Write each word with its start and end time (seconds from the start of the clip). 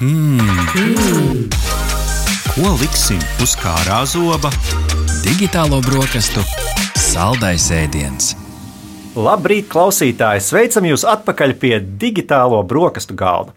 Hmm. 0.00 0.40
Ko 2.54 2.70
liksim 2.80 3.20
uz 3.44 3.52
kārā 3.60 3.98
zoba? 4.08 4.48
Digitālo 5.20 5.82
brokastu 5.84 6.40
saldais 6.96 7.66
ēdiens. 7.68 8.30
Labrīt, 9.12 9.68
klausītāji! 9.68 10.40
Sveicam 10.46 10.88
jūs 10.88 11.04
atpakaļ 11.04 11.52
pie 11.60 11.74
digitālo 12.00 12.62
brokastu 12.64 13.12
galda. 13.12 13.52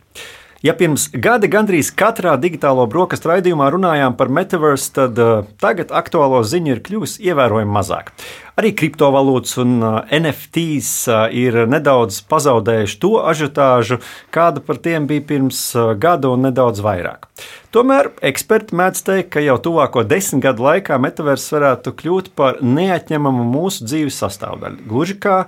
Ja 0.63 0.71
pirms 0.79 1.09
gada 1.11 1.43
gandrīz 1.51 1.89
katrā 1.91 2.37
digitālo 2.39 2.85
brokastu 2.87 3.27
raidījumā 3.27 3.65
runājām 3.73 4.13
par 4.15 4.29
metaversu, 4.31 4.93
tad 4.95 5.17
uh, 5.19 5.31
tagad 5.59 5.89
aktuālo 5.91 6.37
ziņu 6.47 6.71
ir 6.71 6.79
kļuvusi 6.85 7.25
ievērojami 7.27 7.73
mazāk. 7.75 8.13
Arī 8.55 8.69
kriptovalūtas 8.79 9.57
un 9.59 9.73
uh, 9.83 9.97
NFTs 10.07 10.91
uh, 11.11 11.25
ir 11.35 11.65
nedaudz 11.67 12.21
pazaudējuši 12.31 12.95
to 13.03 13.11
ažiotāžu, 13.27 13.97
kāda 14.31 14.63
par 14.63 14.79
tiem 14.85 15.09
bija 15.09 15.25
pirms 15.33 15.59
uh, 15.75 15.89
gada 15.99 16.31
un 16.31 16.47
nedaudz 16.47 16.79
vairāk. 16.85 17.27
Tomēr 17.75 18.13
eksperti 18.23 18.77
mēdz 18.79 19.01
teikt, 19.09 19.33
ka 19.35 19.43
jau 19.43 19.57
tuvāko 19.65 20.05
desmit 20.07 20.45
gadu 20.45 20.63
laikā 20.63 20.95
metavers 21.01 21.49
varētu 21.51 21.91
kļūt 21.99 22.31
par 22.39 22.61
neatņemamu 22.63 23.43
mūsu 23.51 23.83
dzīves 23.89 24.21
sastāvdaļu, 24.23 24.79
gluži 24.87 25.19
kā 25.27 25.41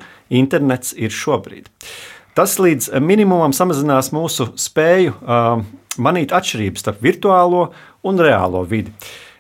internets 0.44 0.92
ir 1.00 1.16
šobrīd. 1.16 1.72
Tas 2.36 2.58
līdz 2.60 2.90
minimumam 3.00 3.54
samazinās 3.56 4.10
mūsu 4.12 4.50
spēju 4.60 5.14
uh, 5.24 5.62
manīt 6.04 6.34
atšķirības 6.36 6.84
starp 6.84 7.06
virtuālo 7.06 7.70
un 8.04 8.20
reālo 8.20 8.66
vidi. 8.68 8.92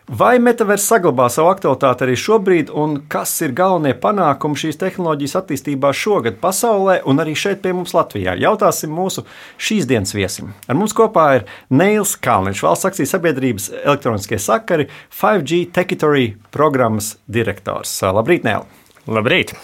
Vai 0.05 0.37
metavers 0.39 0.85
saglabā 0.85 1.25
savu 1.33 1.49
aktualitāti 1.49 2.05
arī 2.05 2.15
šobrīd, 2.21 2.69
un 2.69 2.99
kas 3.11 3.33
ir 3.41 3.55
galvenie 3.57 3.91
panākumi 3.99 4.61
šīs 4.61 4.77
tehnoloģijas 4.79 5.35
attīstībā 5.41 5.89
šogad 5.97 6.37
pasaulē 6.39 6.99
un 7.09 7.19
arī 7.19 7.33
šeit 7.35 7.63
pie 7.63 7.73
mums 7.75 7.91
Latvijā? 7.97 8.37
Jautāsim 8.39 8.93
mūsu 8.95 9.25
šīs 9.57 9.89
dienas 9.89 10.15
viesim. 10.15 10.53
Ar 10.69 10.77
mums 10.79 10.95
kopā 10.95 11.25
ir 11.41 11.47
Neils 11.73 12.13
Kalniņš, 12.21 12.61
valsts 12.63 12.87
akcijas 12.93 13.15
sabiedrības 13.17 13.71
elektroniskie 13.81 14.39
sakari, 14.39 14.87
5G 15.09 15.65
Techitory 15.75 16.29
programmas 16.53 17.17
direktors. 17.27 17.97
Labrīt, 18.05 18.47
Neil! 18.47 18.69
Labrīt! 19.09 19.57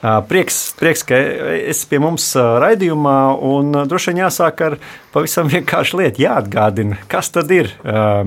Prieks, 0.00 0.58
prieks, 0.78 1.02
ka 1.02 1.16
esi 1.58 1.88
pie 1.90 1.98
mums 2.02 2.30
raidījumā, 2.36 3.16
un 3.42 3.72
droši 3.90 4.12
vien 4.12 4.22
jāsāk 4.24 4.62
ar 4.62 4.76
pavisam 5.14 5.50
vienkāršu 5.54 5.98
lietu. 6.02 6.22
Jāatgādina, 6.26 7.00
kas 7.10 7.32
tad 7.34 7.50
ir 7.54 7.72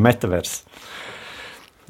metavers. 0.02 0.62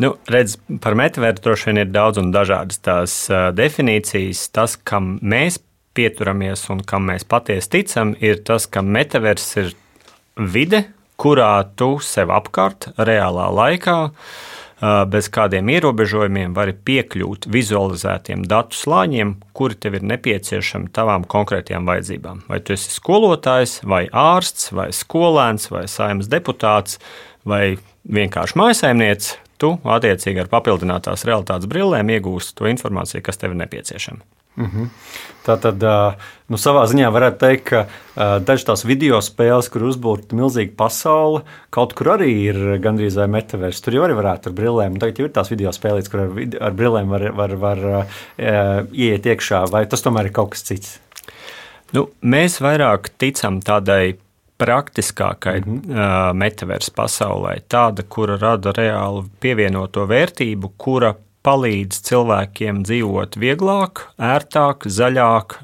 Nu, 0.01 0.15
redz, 0.31 0.55
par 0.81 0.95
metaversu 0.97 1.43
droši 1.45 1.69
vien 1.69 1.81
ir 1.83 1.91
daudz 1.93 2.21
un 2.21 2.31
dažādas 2.33 2.79
tās 2.81 3.17
definīcijas. 3.57 4.47
Tas, 4.53 4.77
kam 4.77 5.15
mēs 5.21 5.59
pieturamies 5.97 6.63
un 6.73 6.85
kam 6.87 7.09
mēs 7.09 7.25
patiesi 7.27 7.73
ticam, 7.75 8.15
ir 8.21 8.41
tas, 8.47 8.69
ka 8.69 8.85
metavers 8.85 9.49
ir 9.61 9.75
vide, 10.37 10.85
kurā 11.21 11.53
tu 11.77 11.95
sev 12.01 12.31
apkārt 12.33 12.87
reālā 12.97 13.49
laikā 13.53 13.97
uh, 14.07 14.31
bez 14.81 15.29
kādiem 15.29 15.69
ierobežojumiem 15.69 16.55
vari 16.57 16.73
piekļūt 16.73 17.45
vizualizētiem 17.53 18.45
datu 18.49 18.77
slāņiem, 18.77 19.35
kuri 19.53 19.77
tev 19.77 19.99
ir 19.99 20.07
nepieciešami 20.09 20.89
tavām 20.95 21.27
konkrētajām 21.29 21.85
vajadzībām. 21.89 22.43
Vai 22.49 22.59
tu 22.65 22.73
esi 22.73 22.89
skolotājs, 22.95 23.79
vai 23.85 24.07
ārsts, 24.09 24.71
vai 24.73 24.89
skolēns, 24.95 25.69
vai 25.73 25.85
saimnes 25.91 26.31
deputāts, 26.31 26.97
vai 27.45 27.77
vienkārši 28.09 28.57
mājsaimnieks, 28.57 29.35
tu 29.61 29.75
attiecīgi 29.85 30.41
ar 30.41 30.49
papildinātās 30.49 31.27
realitātes 31.29 31.69
brillēm 31.69 32.09
iegūsi 32.17 32.55
to 32.57 32.69
informāciju, 32.71 33.21
kas 33.25 33.37
tev 33.37 33.53
ir 33.53 33.61
nepieciešama. 33.61 34.25
Mm 34.57 34.65
-hmm. 34.65 34.87
Tā 35.45 35.57
tad 35.57 35.81
nu, 36.49 36.57
savā 36.57 36.85
ziņā 36.85 37.11
varētu 37.11 37.37
teikt, 37.39 37.63
ka 37.69 37.85
dažas 38.39 38.65
tās 38.65 38.85
video 38.85 39.21
spēles, 39.21 39.69
kur 39.71 39.81
uzbūvēta 39.81 40.35
milzīga 40.35 40.75
pasaule, 40.77 41.41
kaut 41.69 41.93
kur 41.93 42.07
arī 42.07 42.29
ir 42.49 42.79
gandrīz 42.83 43.15
vai 43.15 43.27
metavers. 43.27 43.81
Tur 43.81 43.93
jau 43.93 44.03
arī 44.03 44.13
varētu 44.13 44.49
ar 44.49 44.53
brillēm. 44.53 44.99
Tagad 44.99 45.17
jau 45.17 45.25
ir 45.25 45.31
tās 45.31 45.49
video 45.49 45.71
spēlītas, 45.71 46.11
kur 46.11 46.19
ar, 46.19 46.29
ar 46.61 46.71
brillēm 46.71 47.09
var, 47.09 47.31
var, 47.31 47.55
var 47.55 47.77
ieiet 48.91 49.25
iekšā, 49.25 49.71
vai 49.71 49.85
tas 49.85 50.01
tomēr 50.01 50.25
ir 50.25 50.31
kaut 50.31 50.49
kas 50.49 50.63
cits? 50.63 50.99
Nu, 51.91 52.07
mēs 52.23 52.61
vairāk 52.63 53.09
ticam 53.17 53.59
tādai 53.61 54.15
praktiskākai 54.61 55.59
mm 55.59 55.81
-hmm. 55.81 55.91
uh, 55.91 56.33
metaversa 56.37 56.91
pasaulē, 56.95 57.55
tāda, 57.69 58.03
kura 58.09 58.37
rada 58.37 58.71
reālu 58.71 59.25
pievienoto 59.39 60.05
vērtību, 60.07 60.71
kura 60.77 61.15
palīdz 61.45 62.03
cilvēkiem 62.07 62.83
dzīvot 62.85 63.37
vieglāk, 63.41 64.05
ērtāk, 64.21 64.87
zaļāk, 64.87 65.59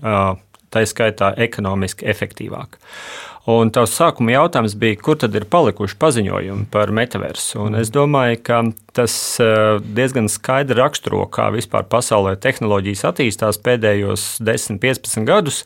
tā 0.73 0.83
skaitā 0.89 1.31
ekonomiski 1.47 2.07
efektīvāk. 2.09 2.77
Un 3.47 3.69
tavs 3.71 3.93
sākuma 3.95 4.33
jautājums 4.33 4.73
bija, 4.75 4.97
kur 4.99 5.15
tad 5.21 5.35
ir 5.39 5.45
palikuši 5.47 5.95
paziņojumi 6.01 6.65
par 6.71 6.91
metaversu? 6.91 7.61
Un 7.63 7.77
es 7.79 7.88
domāju, 7.95 8.41
ka 8.43 8.57
tas 8.97 9.13
diezgan 9.88 10.27
skaidri 10.27 10.75
raksturo, 10.81 11.21
kā 11.31 11.47
vispār 11.55 11.88
pasaulē 11.88 12.35
tehnoloģijas 12.44 13.05
attīstās 13.07 13.61
pēdējos 13.63 14.33
10, 14.44 14.81
15 14.83 15.23
gadus. 15.29 15.61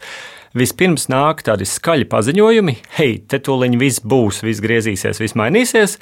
Vispirms 0.53 1.07
nāk 1.09 1.41
tādi 1.47 1.65
skaļi 1.65 2.05
paziņojumi, 2.11 2.75
hei, 2.99 3.15
te 3.23 3.39
tūlīt 3.39 3.79
viss 3.79 4.03
būs, 4.03 4.43
viss 4.43 4.61
griezīsies, 4.61 5.21
viss 5.23 5.37
mainīsies 5.39 5.95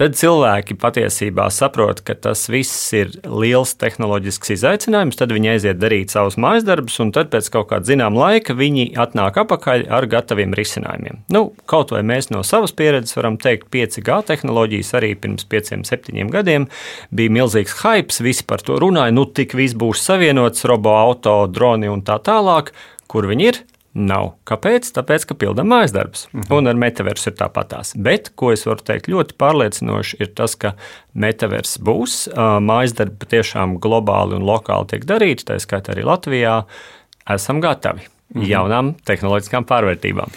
tad 0.00 0.16
cilvēki 0.16 0.78
patiesībā 0.80 1.50
saprot, 1.52 2.00
ka 2.06 2.14
tas 2.16 2.46
viss 2.52 2.88
ir 2.96 3.12
liels 3.26 3.74
tehnoloģisks 3.80 4.54
izaicinājums. 4.56 5.18
Tad 5.20 5.34
viņi 5.36 5.52
aiziet 5.54 5.80
darīt 5.80 6.14
savus 6.14 6.38
mājas 6.40 6.64
darbus, 6.68 6.96
un 7.04 7.12
tad 7.16 7.28
pēc 7.32 7.50
kaut 7.52 7.68
kāda 7.72 7.90
zināma 7.90 8.24
laika 8.24 8.56
viņi 8.56 8.90
atnāk 9.00 9.42
atpakaļ 9.44 9.86
ar 9.92 10.08
gataviem 10.10 10.56
risinājumiem. 10.56 11.20
Nu, 11.32 11.50
kaut 11.70 11.92
vai 11.94 12.02
mēs 12.06 12.30
no 12.32 12.42
savas 12.46 12.72
pieredzes 12.76 13.18
varam 13.18 13.36
teikt, 13.40 13.68
5G 13.74 14.20
tehnoloģijas 14.30 14.94
arī 15.00 15.12
pirms 15.20 15.44
5, 15.50 15.84
7 15.90 16.32
gadiem 16.32 16.70
bija 17.14 17.36
milzīgs 17.36 17.76
hype, 17.84 18.16
visi 18.24 18.46
par 18.48 18.64
to 18.64 18.80
runāja, 18.80 19.12
nu 19.14 19.26
tik 19.28 19.54
viss 19.58 19.76
būs 19.76 20.00
savienots, 20.06 20.64
robo 20.70 20.96
auto, 20.96 21.42
droni 21.50 21.92
un 21.92 22.04
tā 22.06 22.18
tālāk. 22.24 22.72
Kur 23.10 23.26
viņi 23.26 23.48
ir? 23.50 23.64
Nav. 23.90 24.36
Kāpēc? 24.46 24.86
Tāpēc, 24.94 25.24
ka 25.26 25.34
pildām 25.34 25.66
mājas 25.72 25.90
darbus. 25.94 26.28
Mm 26.30 26.40
-hmm. 26.40 26.56
Un 26.58 26.66
ar 26.70 26.74
metaversu 26.78 27.30
ir 27.30 27.36
tāpatās. 27.36 27.92
Bet, 27.96 28.30
ko 28.36 28.52
es 28.52 28.66
varu 28.66 28.84
teikt 28.86 29.08
ļoti 29.08 29.34
pārliecinoši, 29.34 30.16
ir 30.20 30.30
tas, 30.34 30.54
ka 30.54 30.74
metavers 31.14 31.78
būs. 31.78 32.28
Mājas 32.60 32.94
darbi 32.94 33.16
patiešām 33.18 33.78
globāli 33.80 34.34
un 34.38 34.46
lokāli 34.46 34.86
tiek 34.86 35.04
darīti, 35.04 35.44
tā 35.44 35.58
skaitā 35.58 35.92
arī 35.92 36.04
Latvijā. 36.04 36.64
Esam 37.30 37.60
gatavi 37.60 38.00
mm 38.00 38.40
-hmm. 38.40 38.48
jaunām 38.48 38.94
tehnoloģiskām 39.04 39.64
pārvērtībām. 39.64 40.30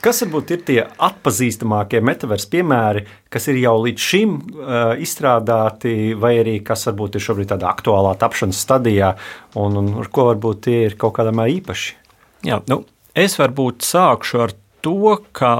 Kas 0.00 0.22
varbūt 0.22 0.50
ir 0.50 0.62
tie 0.66 0.80
atpazīstamākie 0.98 2.00
metaversa 2.00 2.48
piemēri, 2.50 3.04
kas 3.30 3.48
ir 3.48 3.60
jau 3.62 3.76
līdz 3.84 3.98
šim 3.98 4.34
uh, 4.34 4.98
izstrādāti, 4.98 6.14
vai 6.18 6.34
arī 6.42 6.62
kas 6.66 6.86
varbūt 6.86 7.14
ir 7.14 7.20
šobrīd 7.20 7.52
tādā 7.54 7.70
aktuālā 7.70 8.16
tapšanas 8.18 8.60
stadijā, 8.60 9.14
un, 9.54 9.76
un 9.76 9.94
ar 10.02 10.10
ko 10.10 10.26
varbūt 10.34 10.60
tie 10.60 10.84
ir 10.88 10.96
kaut 11.00 11.14
kādā 11.14 11.30
mērā 11.30 11.54
īpaši? 11.54 12.03
Jā, 12.44 12.60
nu, 12.68 12.82
es 13.16 13.38
varbūt 13.40 13.86
sākšu 13.86 14.42
ar 14.44 14.56
to, 14.84 15.16
ka 15.32 15.54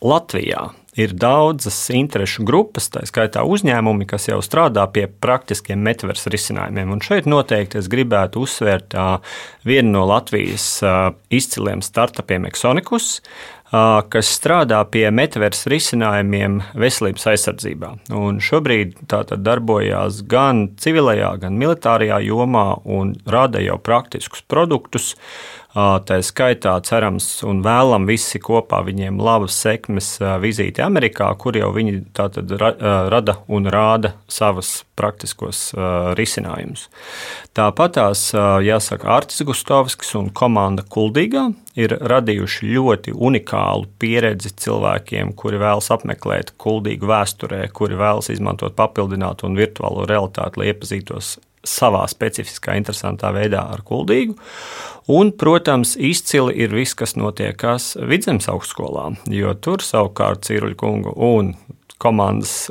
Latvijā 0.00 0.70
ir 0.98 1.12
daudzas 1.14 1.76
interesu 1.94 2.44
grupas, 2.46 2.88
tā 2.92 3.02
skaitā 3.08 3.44
uzņēmumi, 3.46 4.06
kas 4.10 4.28
jau 4.28 4.40
strādā 4.44 4.84
pie 4.92 5.06
praktiskiem 5.06 5.80
metaversa 5.86 6.32
risinājumiem. 6.32 6.90
Un 6.94 7.02
šeit 7.04 7.28
noteikti 7.30 7.78
es 7.80 7.88
gribētu 7.90 8.44
uzsvērt 8.44 8.96
vienu 9.66 9.94
no 9.94 10.04
Latvijas 10.10 10.66
izciliem 11.30 11.84
startupiem 11.86 12.48
Exonicus, 12.50 13.20
kas 13.70 14.32
strādā 14.34 14.80
pie 14.90 15.04
metaversa 15.14 15.70
risinājumiem 15.70 16.58
veselības 16.74 17.28
aizsardzībā. 17.32 17.92
Un 18.18 18.42
šobrīd 18.42 18.96
tā 19.10 19.22
darbojās 19.30 20.24
gan 20.30 20.66
civilajā, 20.80 21.36
gan 21.44 21.58
militārajā 21.60 22.18
jomā 22.26 22.66
un 22.82 23.14
rada 23.30 23.62
jau 23.62 23.78
praktiskus 23.78 24.42
produktus. 24.42 25.14
Tā 25.70 26.16
skaitā 26.26 26.72
cerams 26.82 27.44
un 27.46 27.60
vēlam 27.62 28.02
visi 28.08 28.40
kopā 28.42 28.80
viņiem 28.82 29.20
labas 29.22 29.54
sekmes 29.54 30.16
vizīti 30.42 30.82
Amerikā, 30.82 31.28
kur 31.38 31.54
jau 31.54 31.68
viņi 31.70 32.00
tātad 32.16 32.50
rada 32.58 33.36
un 33.46 33.70
rāda 33.70 34.16
savas 34.26 34.80
praktiskos 34.98 35.68
risinājumus. 36.18 36.88
Tāpat 37.54 37.94
tās, 38.00 38.24
jāsaka, 38.66 39.06
Artis 39.14 39.44
Gustovskis 39.46 40.10
un 40.18 40.32
komanda 40.34 40.82
Kuldīgā 40.82 41.52
ir 41.78 41.94
radījuši 42.02 42.72
ļoti 42.74 43.14
unikālu 43.14 43.86
pieredzi 44.02 44.50
cilvēkiem, 44.64 45.30
kuri 45.38 45.60
vēlas 45.62 45.92
apmeklēt 45.94 46.50
kuldīgu 46.58 47.06
vēsturē, 47.12 47.62
kuri 47.70 47.94
vēlas 48.00 48.32
izmantot 48.34 48.74
papildinātu 48.74 49.46
un 49.46 49.54
virtuālo 49.58 50.02
realitāti, 50.10 50.58
lai 50.58 50.72
iepazītos 50.74 51.36
savā 51.66 52.06
specifiskā, 52.08 52.76
interesantā 52.78 53.32
veidā 53.36 53.66
ar 53.74 53.82
kuldīgu. 53.86 54.36
Un, 55.10 55.32
protams, 55.36 55.96
izcili 55.96 56.54
ir 56.62 56.74
viss, 56.74 56.96
kas 56.96 57.16
notiekās 57.18 57.92
Vidzemes 58.08 58.48
augstskolā, 58.52 59.10
jo 59.32 59.54
tur 59.58 59.84
savukārt 59.84 60.46
Cīruļa 60.46 60.78
kungu 60.80 61.14
un 61.16 61.54
komandas 62.00 62.70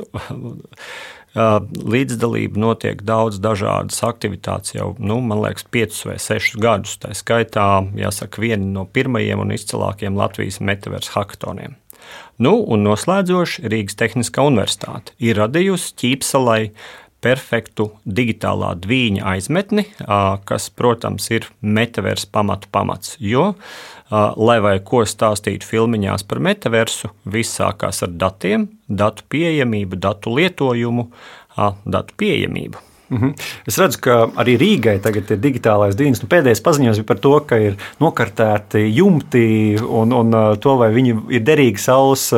līdzdalība 1.94 2.58
notiek 2.58 3.02
daudz 3.06 3.38
dažādas 3.38 4.00
aktivitātes 4.02 4.74
jau, 4.74 4.94
nu, 4.98 5.20
man 5.22 5.44
liekas, 5.44 5.66
piecus 5.70 6.02
vai 6.08 6.16
sešus 6.18 6.58
gadus. 6.60 6.96
Tā 6.98 7.12
skaitā, 7.14 7.84
jāsaka, 7.94 8.42
viena 8.42 8.66
no 8.66 8.86
pirmajiem 8.90 9.44
un 9.44 9.54
izcilākajiem 9.54 10.18
Latvijas 10.18 10.58
metaversa 10.60 11.20
hackathoniem. 11.20 11.76
Nu, 12.40 12.56
un 12.64 12.82
noslēdzoši 12.82 13.68
Rīgas 13.70 13.98
Tehniskā 14.00 14.42
Universitāte 14.48 15.14
ir 15.22 15.38
radījusi 15.38 15.94
ķīpsalai 16.00 16.62
perfektu 17.20 17.90
digitālā 18.04 18.72
dviņa 18.80 19.24
aizmetni, 19.34 19.86
kas, 20.48 20.68
protams, 20.74 21.30
ir 21.34 21.48
metaversa 21.60 22.28
pamatu 22.32 22.70
pamats. 22.72 23.16
Jo, 23.20 23.54
lai 24.10 24.58
vai 24.64 24.76
ko 24.84 25.04
stāstītu 25.06 25.68
filmiņās 25.68 26.26
par 26.28 26.42
metaversu, 26.44 27.12
viss 27.24 27.60
sākās 27.60 28.02
ar 28.06 28.14
datiem, 28.20 28.68
datu 28.88 29.26
pieejamību, 29.30 30.00
datu 30.00 30.36
lietojumu, 30.38 31.10
datu 31.84 32.16
pieejamību. 32.16 32.86
-hmm. 33.10 33.34
Es 33.66 33.78
redzu, 33.78 33.98
ka 34.04 34.16
arī 34.40 34.56
Rīgai 34.60 34.98
tagad 35.02 35.30
ir 35.30 35.40
digitālais 35.42 35.96
dienas. 35.98 36.22
Nu, 36.22 36.28
pēdējais 36.30 36.62
paziņojums 36.64 37.00
bija 37.02 37.08
par 37.08 37.22
to, 37.24 37.34
ka 37.46 37.58
ir 37.58 37.78
nokartēti 38.02 38.84
jumti 38.94 39.44
un, 39.80 40.14
un 40.16 40.36
to, 40.62 40.76
vai 40.80 40.90
viņi 40.94 41.16
ir 41.36 41.44
derīgi 41.46 41.82
saules 41.82 42.30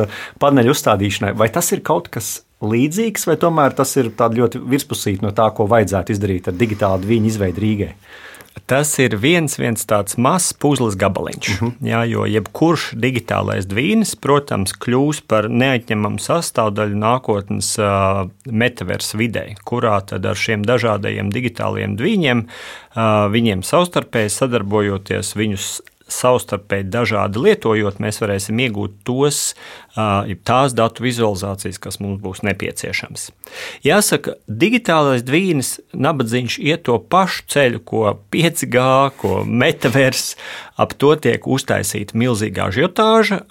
paneļu 0.42 0.74
uzstādīšanai. 0.74 1.34
Vai 1.38 1.50
tas 1.52 1.72
ir 1.72 1.84
kaut 1.84 2.08
kas 2.12 2.40
līdzīgs, 2.62 3.26
vai 3.28 3.38
tomēr 3.40 3.74
tas 3.76 3.96
ir 3.98 4.12
ļoti 4.12 4.62
virspusīgi 4.72 5.24
no 5.24 5.32
tā, 5.36 5.50
ko 5.54 5.66
vajadzētu 5.70 6.14
izdarīt 6.14 6.48
ar 6.48 6.58
digitālu 6.58 7.02
dviņu 7.04 7.32
izveidu 7.32 7.64
Rīgai? 7.64 7.94
Tas 8.68 8.90
ir 9.00 9.14
viens, 9.16 9.56
viens 9.58 9.86
tāds 9.88 10.18
mazs 10.20 10.52
puzles 10.60 10.94
gabaliņš. 11.00 11.48
Uh 11.48 11.62
mhm. 11.62 11.68
-huh. 11.68 11.88
jā, 11.88 12.00
jo 12.08 12.26
jebkurš 12.28 12.84
digitālais 12.94 13.66
dvīnis, 13.66 14.14
protams, 14.16 14.74
kļūs 14.76 15.22
par 15.26 15.48
neatņemamu 15.48 16.20
sastāvdaļu 16.20 16.96
nākotnes 17.00 17.72
uh, 17.80 18.28
metaversa 18.46 19.18
vidē, 19.18 19.46
kurā 19.64 20.00
tad 20.06 20.26
ar 20.26 20.36
šiem 20.36 20.62
dažādajiem 20.68 21.32
digitāliem 21.32 21.96
dviņiem, 21.96 22.44
uh, 22.46 23.28
viņiem 23.32 23.62
savstarpēji 23.62 24.30
sadarbojoties, 24.30 25.34
viņus 25.36 25.80
savstarpēji 26.12 26.88
dažādi 26.92 27.40
lietojot, 27.42 28.00
mēs 28.02 28.20
varēsim 28.22 28.60
iegūt 28.66 29.00
tos, 29.08 29.40
tās 29.94 30.76
datu 30.76 31.04
vizualizācijas, 31.04 31.80
kas 31.82 31.98
mums 32.02 32.20
būs 32.22 32.42
nepieciešams. 32.46 33.28
Jāsaka, 33.86 34.36
digitālais 34.46 35.24
dvīnis, 35.26 35.74
nabadzīgs 35.92 36.58
iet 36.62 36.86
to 36.88 36.98
pašu 37.00 37.46
ceļu, 37.52 37.82
ko 37.88 38.04
5G, 38.32 38.86
ko 39.20 39.42
metavers. 39.46 40.34
Ap 40.80 40.94
to 40.96 41.12
tiek 41.20 41.44
uztaisīta 41.46 42.16
milzīga 42.18 42.70
ažiotāža. 42.70 43.42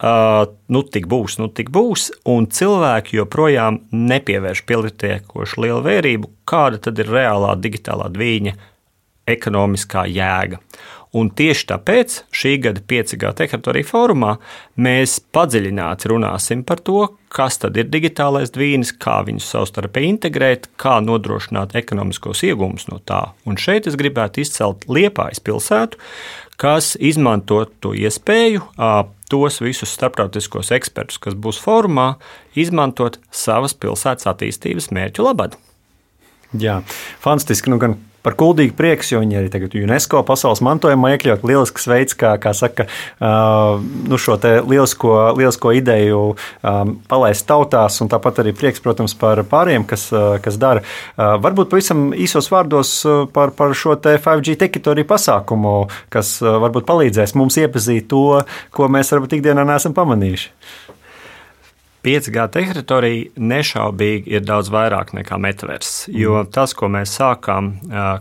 Nu, 0.71 0.81
tik 0.83 1.05
būs, 1.11 1.37
nu, 1.41 1.51
tik 1.53 1.69
būs, 1.73 2.09
un 2.29 2.47
cilvēki 2.49 3.19
joprojām 3.19 3.83
nepievērš 3.93 4.63
pietiekoši 4.67 5.61
lielu 5.61 5.81
vērību, 5.85 6.31
kāda 6.49 6.81
tad 6.87 6.99
ir 6.99 7.11
reālā 7.13 7.53
digitālā 7.61 8.09
dvīņa 8.11 8.57
ekonomiskā 9.35 10.07
jēga. 10.11 10.59
Un 11.11 11.27
tieši 11.35 11.65
tāpēc 11.67 12.13
šī 12.31 12.53
gada 12.63 12.79
5G 12.87 13.33
tehnoloģija 13.35 13.87
fórumā 13.89 14.37
mēs 14.79 15.17
padziļināti 15.35 16.07
runāsim 16.07 16.61
par 16.63 16.79
to, 16.87 17.09
kas 17.31 17.59
tad 17.59 17.75
ir 17.75 17.89
digitālais 17.91 18.53
dvīnis, 18.55 18.93
kā 18.95 19.17
viņus 19.27 19.49
savstarpēji 19.51 20.13
integrēt, 20.13 20.69
kā 20.79 21.01
nodrošināt 21.03 21.75
ekonomiskos 21.75 22.45
iegūmus 22.47 22.87
no 22.87 23.01
tā. 23.03 23.33
Un 23.43 23.59
šeit 23.59 23.89
es 23.91 23.99
gribētu 23.99 24.45
izcelt 24.45 24.87
Liepājas 24.87 25.43
pilsētu, 25.43 25.99
kas 26.61 26.93
izmanto 26.95 27.65
to 27.83 27.91
iespēju 27.97 28.63
tos 29.31 29.59
visus 29.63 29.91
starptautiskos 29.91 30.71
ekspertus, 30.75 31.19
kas 31.19 31.35
būs 31.35 31.59
fórumā, 31.59 32.13
izmantot 32.55 33.19
savas 33.35 33.75
pilsētas 33.75 34.31
attīstības 34.31 34.91
mērķu 34.95 35.27
labad. 35.27 35.59
Jā, 36.55 36.81
fantastiski. 37.23 37.71
Nu, 37.71 37.79
gan 37.79 37.97
par 38.25 38.35
kuldīgu 38.39 38.75
prieks, 38.77 39.11
jo 39.13 39.21
viņi 39.21 39.39
arī 39.39 39.51
tagad 39.53 39.75
UNESCO 39.77 40.21
pasaules 40.27 40.61
mantojumā 40.65 41.13
iekļaut 41.15 41.45
lielisks 41.47 41.87
veids, 41.89 42.15
kā, 42.17 42.35
kā 42.41 42.53
saka, 42.57 42.87
nu 43.21 44.19
šo 44.21 44.37
lielisko, 44.41 45.15
lielisko 45.37 45.73
ideju 45.77 46.21
palaist 47.11 47.47
tautās, 47.49 47.99
un 48.03 48.11
tāpat 48.11 48.43
arī 48.43 48.53
prieks, 48.57 48.83
protams, 48.83 49.15
par 49.17 49.43
pāriem, 49.49 49.85
kas, 49.89 50.07
kas 50.43 50.59
dara. 50.61 50.85
Varbūt 51.17 51.71
pavisam 51.73 52.09
īsos 52.13 52.51
vārdos 52.53 52.93
par, 53.33 53.55
par 53.57 53.75
šo 53.77 53.97
te 54.01 54.17
5G 54.21 54.57
teritoriju 54.61 55.09
pasākumu, 55.09 55.75
kas 56.13 56.37
varbūt 56.41 56.87
palīdzēs 56.89 57.35
mums 57.39 57.59
iepazīt 57.61 58.09
to, 58.11 58.41
ko 58.73 58.89
mēs 58.91 59.13
varbūt 59.15 59.39
ikdienā 59.39 59.65
neesam 59.67 59.97
pamanījuši. 59.97 60.49
5G 62.01 62.47
teritorija 62.55 63.29
nešaubīgi 63.37 64.33
ir 64.33 64.45
daudz 64.45 64.71
vairāk 64.73 65.13
nekā 65.13 65.37
metvers. 65.41 66.07
Jo 66.09 66.39
mm. 66.41 66.51
tas, 66.55 66.73
ko 66.77 66.89
mēs 66.89 67.13
sākām 67.19 67.75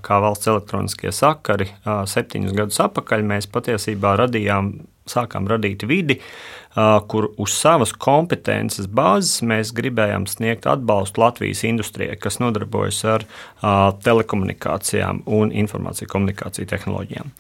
kā 0.04 0.20
valsts 0.20 0.50
elektroniskie 0.52 1.12
sakari 1.16 1.70
septiņus 1.84 2.56
gadus 2.56 2.80
atpakaļ, 2.84 3.24
mēs 3.32 3.48
patiesībā 3.52 4.18
radījām, 4.20 4.74
sākām 5.08 5.48
radīt 5.50 5.86
vidi, 5.88 6.20
kur 7.10 7.30
uz 7.40 7.54
savas 7.58 7.92
kompetences 7.92 8.86
bāzes 8.86 9.42
mēs 9.42 9.72
gribējām 9.74 10.28
sniegt 10.30 10.68
atbalstu 10.70 11.24
Latvijas 11.24 11.64
industrijai, 11.66 12.18
kas 12.20 12.38
nodarbojas 12.38 13.02
ar 13.10 13.26
telekomunikācijām 14.06 15.24
un 15.26 15.50
informāciju 15.50 16.10
komunikāciju 16.12 16.70
tehnoloģijām. 16.70 17.32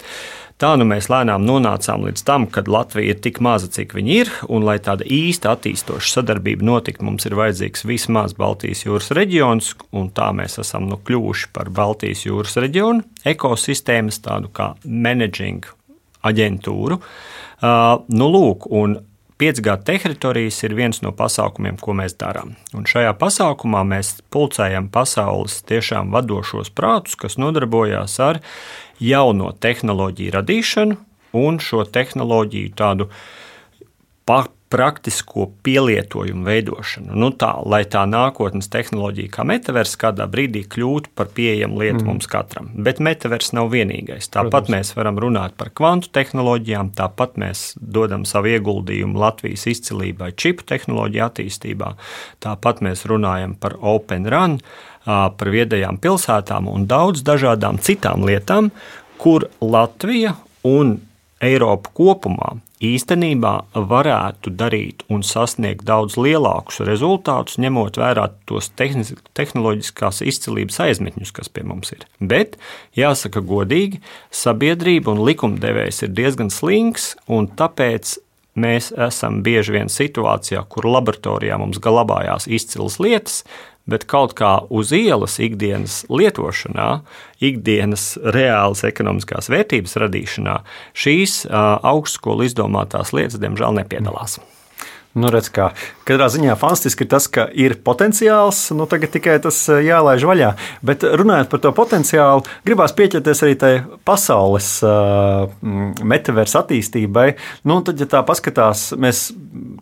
Tā 0.60 0.74
nu 0.76 0.84
mēs 0.84 1.06
lēnām 1.08 1.46
nonācām 1.48 2.02
līdz 2.04 2.22
tam, 2.28 2.44
kad 2.52 2.66
Latvija 2.68 3.14
ir 3.14 3.20
tik 3.24 3.38
maza, 3.40 3.70
cik 3.72 3.94
viņa 3.96 4.12
ir, 4.12 4.30
un 4.52 4.66
lai 4.68 4.76
tāda 4.82 5.06
īsta 5.08 5.54
attīstoša 5.54 6.18
sadarbība 6.18 6.66
notiktu, 6.68 7.06
mums 7.06 7.24
ir 7.24 7.38
vajadzīgs 7.38 7.86
vismaz 7.88 8.34
Baltijas 8.36 8.84
jūras 8.84 9.08
reģions, 9.16 9.72
un 9.96 10.10
tā 10.12 10.28
mēs 10.36 10.58
esam 10.60 10.90
nu 10.90 11.00
kļuvuši 11.00 11.48
par 11.56 11.72
Baltijas 11.72 12.26
jūras 12.26 12.58
reģionu 12.60 13.06
ekosistēmas 13.32 14.20
tādu 14.26 14.52
kā 14.52 14.74
managing 14.84 15.64
aģentūru. 16.28 17.00
Uh, 17.00 18.04
nu, 18.12 18.28
lūk, 18.28 18.68
un 18.68 18.98
5G 19.40 19.72
teritorijas 19.88 20.58
ir 20.66 20.74
viens 20.76 20.98
no 21.00 21.14
pasākumiem, 21.16 21.78
ko 21.80 21.94
mēs 21.96 22.12
darām. 22.20 22.52
Un 22.76 22.84
šajā 22.84 23.14
pasākumā 23.16 23.80
mēs 23.88 24.18
pulcējam 24.28 24.90
pasaules 24.92 25.62
tiešām 25.64 26.12
vadošos 26.12 26.68
prātus, 26.76 27.16
kas 27.16 27.38
nodarbojās 27.40 28.18
ar 28.20 28.42
jauno 29.00 29.54
tehnoloģiju 29.56 30.34
radīšanu 30.36 30.98
un 31.40 31.56
šo 31.64 31.86
tehnoloģiju 31.88 32.74
tādu 32.76 33.08
praktisko 34.70 35.48
pielietojumu 35.66 36.44
veidošanu. 36.46 37.16
Nu 37.18 37.32
tā, 37.34 37.50
lai 37.66 37.82
tā 37.90 38.04
nākotnes 38.06 38.70
tehnoloģija, 38.70 39.32
kā 39.34 39.42
metavers, 39.48 39.96
kādā 39.98 40.28
brīdī 40.30 40.62
kļūtu 40.70 41.10
par 41.18 41.32
pieejamu 41.34 41.80
lietu 41.82 41.98
mm. 41.98 42.06
mums 42.06 42.30
katram. 42.30 42.68
Bet 42.86 43.02
metavers 43.02 43.50
nav 43.56 43.72
vienīgais. 43.74 44.30
Tāpat 44.30 44.68
Protams. 44.68 44.74
mēs 44.76 44.94
varam 44.94 45.18
runāt 45.22 45.56
par 45.58 45.72
kvantu 45.74 46.12
tehnoloģijām, 46.14 46.92
tāpat 46.94 47.34
mēs 47.42 47.64
dodam 47.82 48.22
savu 48.28 48.54
ieguldījumu 48.54 49.18
Latvijas 49.18 49.66
izcilībai, 49.74 50.30
čipu 50.38 50.68
tehnoloģiju 50.70 51.26
attīstībā, 51.26 51.90
tāpat 52.46 52.86
mēs 52.86 53.04
runājam 53.10 53.58
par 53.58 53.74
Open 53.82 54.30
Run 54.30 54.58
par 55.04 55.50
viedajām 55.50 55.98
pilsētām 55.98 56.70
un 56.70 56.86
daudz 56.86 57.24
dažādām 57.26 57.82
citām 57.82 58.22
lietām, 58.28 58.70
kur 59.18 59.50
Latvija 59.60 60.36
un 60.68 60.98
Eiropa 61.42 61.90
kopumā 61.96 62.60
īstenībā 62.80 63.52
varētu 63.74 64.52
darīt 64.56 65.04
un 65.12 65.22
sasniegt 65.26 65.84
daudz 65.88 66.16
lielākus 66.20 66.80
rezultātus, 66.88 67.58
ņemot 67.60 68.00
vērā 68.00 68.26
tos 68.48 68.70
tehnoloģiskās 68.78 70.22
izcilības 70.24 70.80
aizmetņus, 70.86 71.34
kas 71.36 71.52
pie 71.52 71.66
mums 71.68 71.92
ir. 71.94 72.06
Bet, 72.20 72.56
jāsaka 72.96 73.44
godīgi, 73.44 74.00
sabiedrība 74.32 75.12
un 75.14 75.22
likumdevējs 75.28 76.06
ir 76.06 76.14
diezgan 76.16 76.52
slinks, 76.54 77.14
un 77.28 77.50
tāpēc 77.52 78.16
mēs 78.60 78.90
esam 78.98 79.42
bieži 79.46 79.76
vien 79.76 79.92
situācijā, 79.92 80.64
kur 80.72 80.88
laboratorijā 80.88 81.58
mums 81.60 81.80
glabājās 81.82 82.48
izcilas 82.50 82.98
lietas, 83.02 83.42
bet 83.90 84.06
kaut 84.10 84.36
kā 84.38 84.52
uz 84.70 84.94
ielas 84.96 85.38
ikdienas 85.42 86.04
lietošanā, 86.12 86.90
ikdienas 87.42 88.14
reālas 88.36 88.84
ekonomiskās 88.88 89.50
vērtības 89.52 89.98
radīšanā, 90.04 90.60
šīs 90.94 91.42
augstskolu 91.50 92.48
izdomātās 92.48 93.14
lietas, 93.16 93.40
diemžēl, 93.42 93.76
nepiedalās. 93.82 94.38
Mm. 94.40 94.59
Nu, 95.10 95.26
redz, 95.26 95.48
kā. 95.50 95.72
Katrā 96.06 96.28
ziņā 96.30 96.54
fantastiski 96.54 97.02
ir 97.02 97.08
tas, 97.10 97.24
ka 97.34 97.48
ir 97.50 97.72
potenciāls, 97.82 98.60
nu 98.78 98.84
tagad 98.86 99.10
tikai 99.10 99.40
tas 99.42 99.56
eh, 99.66 99.80
jālaiž 99.88 100.22
vaļā. 100.22 100.50
Bet 100.86 101.02
runājot 101.02 101.50
par 101.50 101.62
to 101.64 101.72
potenciālu, 101.74 102.44
gribās 102.66 102.94
pieķerties 102.94 103.42
arī 103.42 103.56
tai 103.58 103.72
pasaules 104.06 104.68
uh, 104.86 105.50
metaversa 106.06 106.62
attīstībai. 106.62 107.26
Nu, 107.66 107.80
tad, 107.86 107.98
ja 107.98 108.06
tā 108.10 108.20
paskatās, 108.26 108.92
mēs 108.94 109.32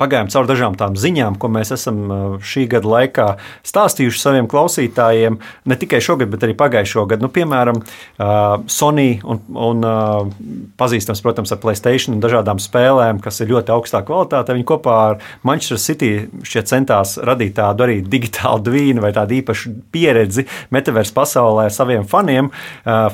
pagājām 0.00 0.30
cauri 0.32 0.49
dažām 0.49 0.78
tām 0.80 0.97
ziņām, 0.97 1.37
ko 1.40 1.50
mēs 1.52 1.75
esam 1.76 2.00
šī 2.40 2.64
gada 2.73 2.88
laikā 2.88 3.28
stāstījuši 3.68 4.23
saviem 4.23 4.49
klausītājiem, 4.49 5.37
ne 5.68 5.78
tikai 5.80 6.00
šogad, 6.04 6.32
bet 6.32 6.49
arī 6.49 6.56
pagājušo 6.56 7.04
gadu. 7.12 7.26
Nu, 7.26 7.32
piemēram, 7.35 7.82
uh, 7.85 8.64
Sony 8.73 9.18
un, 9.28 9.44
un 9.52 9.85
uh, 9.85 10.73
pazīstams, 10.80 11.20
protams, 11.25 11.52
ar 11.52 11.61
Playstation 11.61 12.16
un 12.16 12.25
dažādām 12.25 12.62
spēlēm, 12.62 13.20
kas 13.25 13.42
ir 13.44 13.52
ļoti 13.52 13.76
augstā 13.76 14.00
kvalitātē. 14.08 14.56
Viņi 14.56 14.68
kopā 14.73 14.99
ar 15.11 15.17
Manchester 15.46 15.80
City 15.82 16.10
šķiet 16.46 16.70
centās 16.70 17.16
radīt 17.25 17.56
tādu 17.58 17.87
arī 17.87 17.98
digitālu 18.02 18.64
dvīnu 18.68 19.04
vai 19.04 19.12
tādu 19.16 19.38
īpašu 19.38 19.72
pieredzi 19.94 20.46
metaverse 20.75 21.14
pasaulē 21.16 21.68
saviem 21.72 22.06
faniem, 22.08 22.50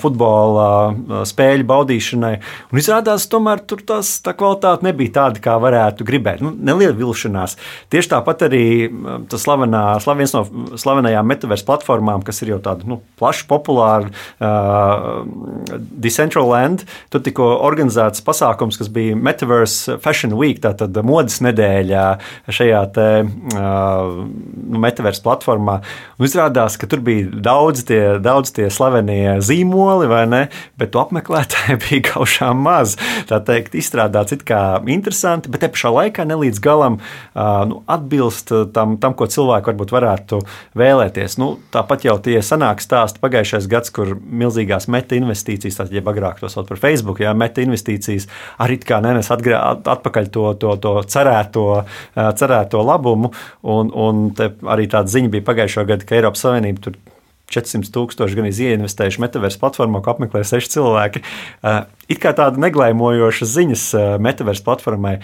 futbola 0.02 1.25
spēļu 1.28 1.68
baudīšanai. 1.68 2.34
Un 2.73 2.80
izrādās, 2.80 3.28
tomēr 3.30 3.62
tur 3.68 3.84
tas, 3.87 4.16
tā 4.25 4.34
kvalitāte 4.37 4.87
nebija 4.87 5.16
tāda, 5.20 5.42
kā 5.44 5.56
varētu 5.62 6.06
gribēt. 6.06 6.42
Nu, 6.44 6.52
neliela 6.54 6.96
vilšanās. 6.99 7.56
Tieši 7.92 8.12
tāpat 8.14 8.46
arī 8.49 8.64
tas 9.30 9.44
slavenā, 9.46 9.84
viens 10.18 10.34
no 10.37 10.44
slavenajām 10.80 11.28
metaverse 11.28 11.66
platformām, 11.68 12.25
kas 12.26 12.42
ir 12.44 12.54
jau 12.54 12.61
tāda 12.64 12.88
nu, 12.88 13.00
plaša, 13.20 13.46
populāra, 13.50 14.11
uh, 14.38 15.25
Decentraland, 16.04 16.84
tur 17.12 17.23
tikko 17.25 17.46
organizēts 17.64 18.23
pasākums, 18.25 18.78
kas 18.80 18.90
bija 18.92 19.16
Metaverse 19.18 19.99
Fashion 20.04 20.34
Week, 20.38 20.61
tātad 20.64 20.96
modes 21.06 21.40
nedēļa 21.44 21.93
šajā 22.50 22.82
te, 22.94 23.08
nu, 23.24 24.80
Metaverse 24.84 25.22
platformā. 25.24 25.78
Un 26.18 26.26
izrādās, 26.28 26.78
ka 26.80 26.88
tur 26.90 27.02
bija 27.04 27.28
daudz 27.44 27.84
tie, 27.88 28.02
daudz 28.22 28.52
tie 28.56 28.68
slavenie 28.72 29.38
zīmoli, 29.44 30.08
ne? 30.30 30.44
Bet 30.80 30.94
to 30.94 31.02
apmeklētāji 31.02 31.78
bija 31.86 32.04
gaužām 32.12 32.62
maz. 32.64 32.96
Tā 33.28 33.40
teikt, 33.44 33.76
izstrādāts 33.78 34.36
it 34.36 34.44
kā 34.48 34.62
interesanti, 34.90 35.50
bet 35.52 35.64
te 35.64 35.70
pašā 35.72 35.92
laikā 35.94 36.26
nelīdz 36.28 36.60
galam 36.64 36.98
uh, 37.00 37.64
nu, 37.70 37.82
atbilst 37.90 38.52
tam, 38.74 38.96
tam, 39.02 39.16
ko 39.18 39.28
cilvēki 39.30 39.72
varbūt 39.72 39.94
varētu 39.94 40.40
vēlēties. 40.78 41.38
Nu, 41.42 41.54
tāpat 41.74 42.06
jau 42.08 42.16
tie 42.22 42.38
sanāk 42.44 42.82
stāsti 42.84 43.22
pagājušais 43.22 43.68
gads, 43.70 43.92
kur 43.94 44.14
milzīgās 44.14 44.88
meta 44.92 45.18
investīcijas, 45.18 45.80
tad, 45.80 45.92
ja 45.94 46.04
agrāk 46.04 46.40
to 46.42 46.50
sauc 46.52 46.68
par 46.70 46.80
Facebook, 46.80 47.22
jā, 47.24 47.32
meta 47.36 47.64
investīcijas 47.64 48.28
arī 48.62 48.78
kā 48.82 49.00
nenes 49.04 49.30
atgrā, 49.34 49.60
atpakaļ 49.94 50.30
to, 50.34 50.46
to, 50.60 50.76
to 50.82 50.94
cerēto, 51.10 51.84
cerēto 52.14 52.83
labumu. 52.85 53.33
Un, 53.62 53.91
un 53.95 54.25
arī 54.71 54.88
tāda 54.91 55.11
ziņa 55.12 55.33
bija 55.35 55.49
pagājušā 55.49 55.87
gada, 55.88 56.07
ka 56.09 56.19
Eiropas 56.19 56.45
Savienība 56.47 56.88
tur 56.88 56.99
400 57.52 57.92
tūkstoši 57.94 58.38
gan 58.38 58.48
ieinvestējuši 58.48 59.22
metaverse 59.22 59.60
platformā, 59.60 60.00
ko 60.02 60.14
apmeklē 60.14 60.42
seši 60.46 60.72
cilvēki. 60.74 61.22
It 62.10 62.20
kā 62.22 62.34
tāda 62.36 62.60
neglaimojoša 62.60 63.48
ziņas 63.52 63.84
metaverse 64.24 64.64
platformai, 64.64 65.18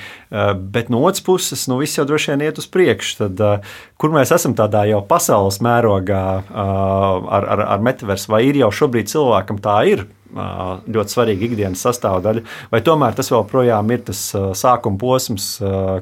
bet 0.75 0.93
no 0.93 1.03
otras 1.09 1.25
puses, 1.25 1.67
nu, 1.71 1.81
viss 1.81 1.99
jau 1.99 2.07
droši 2.09 2.35
vien 2.35 2.47
iet 2.47 2.61
uz 2.61 2.69
priekšu. 2.71 3.17
Tad, 3.25 3.67
kur 4.01 4.15
mēs 4.15 4.33
esam 4.37 4.55
tādā 4.59 4.85
jau 4.91 5.03
pasaules 5.09 5.61
mērogā 5.65 6.23
ar, 6.53 7.51
ar, 7.57 7.67
ar 7.77 7.85
metaverse, 7.85 8.31
vai 8.33 8.45
ir 8.49 8.63
jau 8.63 8.73
šobrīd 8.83 9.13
cilvēkam 9.13 9.61
tā 9.65 9.83
ir? 9.91 10.09
ļoti 10.31 11.11
svarīga 11.11 11.43
ikdienas 11.43 11.81
sastāvdaļa, 11.83 12.45
vai 12.71 12.81
tomēr 12.87 13.17
tas 13.19 13.33
joprojām 13.33 13.91
ir 13.91 14.05
tas 14.07 14.21
sākuma 14.61 15.01
posms, 15.01 15.57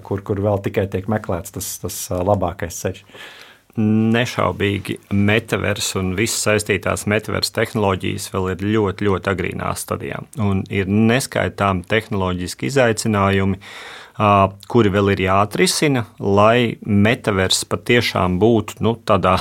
kur, 0.05 0.21
kur 0.21 0.43
vēl 0.45 0.61
tikai 0.67 0.85
tiek 0.93 1.09
meklēts 1.09 1.55
tas, 1.55 1.71
tas 1.81 1.97
labākais 2.13 2.77
ceļš 2.83 3.05
nešaubīgi 3.79 4.99
metavers 5.15 5.93
un 6.01 6.13
visas 6.19 6.43
saistītās 6.49 7.07
metavers 7.11 7.53
tehnoloģijas 7.55 8.29
vēl 8.35 8.51
ir 8.55 8.65
ļoti, 8.75 9.07
ļoti 9.09 9.33
agrīnā 9.33 9.71
stadijā. 9.79 10.21
Un 10.43 10.65
ir 10.73 10.91
neskaitāmi 10.91 11.87
tehnoloģiski 11.89 12.69
izaicinājumi, 12.73 13.61
kuri 14.69 14.91
vēl 14.91 15.13
ir 15.15 15.23
jāatrisina, 15.29 16.05
lai 16.19 16.75
metavers 16.83 17.63
patiešām 17.71 18.41
būtu 18.43 18.83
nu, 18.83 18.97
tādā 19.07 19.37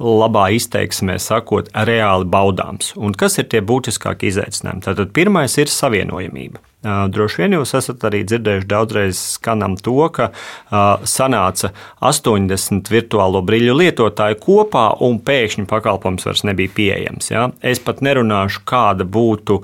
labā 0.00 0.48
izteiksmē 0.56 1.18
sakot, 1.20 1.68
reāli 1.86 2.26
baudāms. 2.30 2.94
Un 2.96 3.14
kas 3.18 3.38
ir 3.40 3.48
tie 3.52 3.60
būtiskākie 3.64 4.30
izaicinājumi? 4.32 4.82
Tātad 4.86 5.14
pirmais 5.16 5.56
ir 5.60 5.70
savienojamība. 5.70 6.62
Droši 6.80 7.42
vien 7.42 7.58
jūs 7.58 7.74
esat 7.76 8.06
arī 8.08 8.22
dzirdējuši 8.24 8.68
daudzreiz 8.70 9.18
skanam 9.36 9.74
to, 9.76 9.98
ka 10.16 10.30
sanāca 11.04 11.74
80 12.00 12.88
virtuālo 12.88 13.42
brīļu 13.44 13.76
lietotāju 13.82 14.40
kopā 14.40 14.86
un 15.04 15.20
pēkšņi 15.20 15.66
pakalpojums 15.68 16.24
vairs 16.30 16.44
nebija 16.48 16.72
pieejams. 16.78 17.28
Ja? 17.34 17.50
Es 17.60 17.84
pat 17.84 18.00
nerunāšu, 18.00 18.64
kāda 18.64 19.04
būtu 19.04 19.60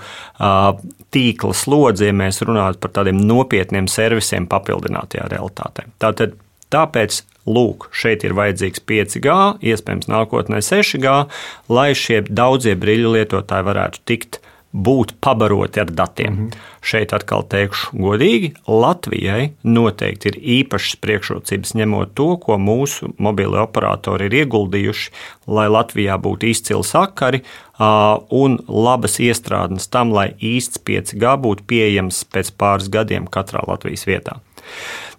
tīkla 1.16 1.56
slodze, 1.56 2.10
ja 2.10 2.16
mēs 2.16 2.44
runātu 2.44 2.84
par 2.84 2.98
tādiem 3.00 3.24
nopietniem 3.24 3.88
servisiem 3.88 4.44
papildinātajā 4.52 5.30
realitātē. 5.32 5.88
Tātad 6.02 6.36
Tāpēc 6.72 7.22
lūk, 7.46 7.88
šeit 7.94 8.24
ir 8.26 8.34
vajadzīgs 8.36 8.82
5G, 8.86 9.36
iespējams, 9.62 10.10
nākotnē 10.10 10.62
6G, 10.64 11.14
lai 11.68 11.90
šie 11.94 12.24
daudzie 12.28 12.76
brīļu 12.78 13.14
lietotāji 13.16 13.70
varētu 13.70 14.04
tikt 14.08 14.40
būt 14.76 15.14
pabaroti 15.24 15.80
ar 15.80 15.90
datiem. 15.90 16.32
Mm 16.32 16.46
-hmm. 16.46 16.64
Šeit 16.82 17.12
atkal 17.12 17.42
teikšu 17.42 17.96
godīgi, 17.96 18.52
Latvijai 18.68 19.52
noteikti 19.62 20.28
ir 20.28 20.36
īpašas 20.36 20.96
priekšrocības 21.00 21.74
ņemot 21.74 22.14
to, 22.14 22.36
ko 22.36 22.58
mūsu 22.58 23.10
mobilie 23.18 23.60
operatori 23.60 24.26
ir 24.26 24.34
ieguldījuši, 24.44 25.10
lai 25.46 25.68
Latvijā 25.68 26.18
būtu 26.18 26.46
izcili 26.46 26.84
sakari 26.84 27.40
un 28.30 28.58
labas 28.68 29.18
iestrādes 29.20 29.88
tam, 29.90 30.12
lai 30.12 30.34
īsts 30.40 30.78
5G 30.78 31.36
būtu 31.36 31.62
pieejams 31.66 32.24
pēc 32.24 32.52
pāris 32.58 32.88
gadiem 32.88 33.26
katrā 33.26 33.60
Latvijas 33.66 34.06
vietā. 34.06 34.40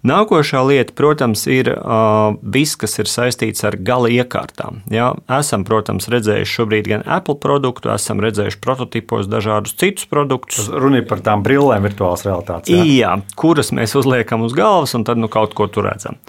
Nākošā 0.06 0.60
lieta, 0.62 0.94
protams, 0.94 1.42
ir 1.50 1.72
uh, 1.72 2.36
viss, 2.42 2.76
kas 2.78 2.94
ir 3.02 3.08
saistīts 3.10 3.64
ar 3.66 3.74
gala 3.82 4.10
iekārtām. 4.14 4.84
Jā, 4.94 5.10
esam, 5.40 5.64
protams, 5.66 6.06
redzējuši 6.12 6.54
šobrīd 6.54 6.90
gan 6.92 7.02
Apple 7.02 7.34
produktu, 7.42 7.90
esam 7.90 8.22
redzējuši 8.22 8.60
prototipos 8.62 9.26
dažādus 9.30 9.74
citus 9.80 10.06
produktus. 10.06 10.70
Runa 10.70 11.02
ir 11.02 11.08
par 11.10 11.24
tām 11.26 11.42
brillēm 11.42 11.82
virtuālās 11.88 12.22
realitātes. 12.28 12.70
Jā? 12.70 12.86
jā, 12.86 13.12
kuras 13.38 13.72
mēs 13.74 13.96
uzliekam 13.98 14.46
uz 14.46 14.54
galvas 14.54 14.94
un 14.94 15.06
tad 15.08 15.18
nu 15.18 15.30
kaut 15.32 15.58
ko 15.58 15.66
tur 15.66 15.90
redzam. 15.90 16.20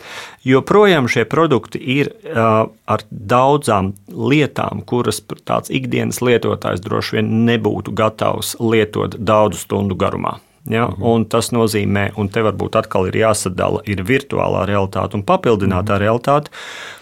Joprojām 0.47 1.05
šie 1.11 1.27
produkti 1.29 1.81
ir 1.99 2.09
uh, 2.09 2.65
ar 2.89 3.07
daudzām 3.11 3.93
lietām, 4.09 4.81
kuras 4.87 5.21
tāds 5.45 5.69
ikdienas 5.69 6.23
lietotājs 6.25 6.81
droši 6.81 7.19
vien 7.19 7.33
nebūtu 7.45 7.93
gatavs 7.93 8.55
lietot 8.63 9.19
daudzu 9.19 9.61
stundu 9.61 9.99
garumā. 9.99 10.39
Ja, 10.67 10.89
mhm. 10.91 11.27
Tas 11.31 11.53
nozīmē, 11.55 12.09
un 12.19 12.29
te 12.29 12.43
varbūt 12.45 12.75
atkal 12.81 13.07
ir 13.09 13.19
jāsadala, 13.21 13.83
ir 13.87 14.03
virtuālā 14.03 14.65
realitāte 14.69 15.15
un 15.17 15.25
papildinātā 15.27 15.95
mhm. 15.95 16.03
realitāte, 16.03 16.51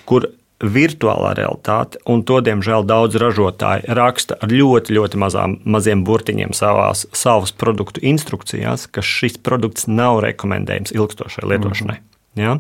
kur 0.05 0.29
virtuālā 0.57 1.35
realitāte, 1.37 1.99
un 2.09 2.23
to, 2.25 2.39
diemžēl, 2.41 2.85
daudz 2.89 3.17
ražotāji 3.21 3.93
raksta 3.97 4.39
ar 4.41 4.53
ļoti, 4.53 4.95
ļoti 4.97 5.19
mazām, 5.21 5.57
maziem 5.69 6.01
burtiņiem 6.07 6.53
savās, 6.57 7.05
savas 7.13 7.53
produktu 7.53 8.01
instrukcijās, 8.01 8.87
ka 8.89 9.05
šis 9.05 9.37
produkts 9.45 9.85
nav 9.89 10.23
rekomendējams 10.25 10.95
ilgstošai 10.97 11.45
lietošanai. 11.53 11.99
Mm. 12.01 12.41
Ja? 12.41 12.57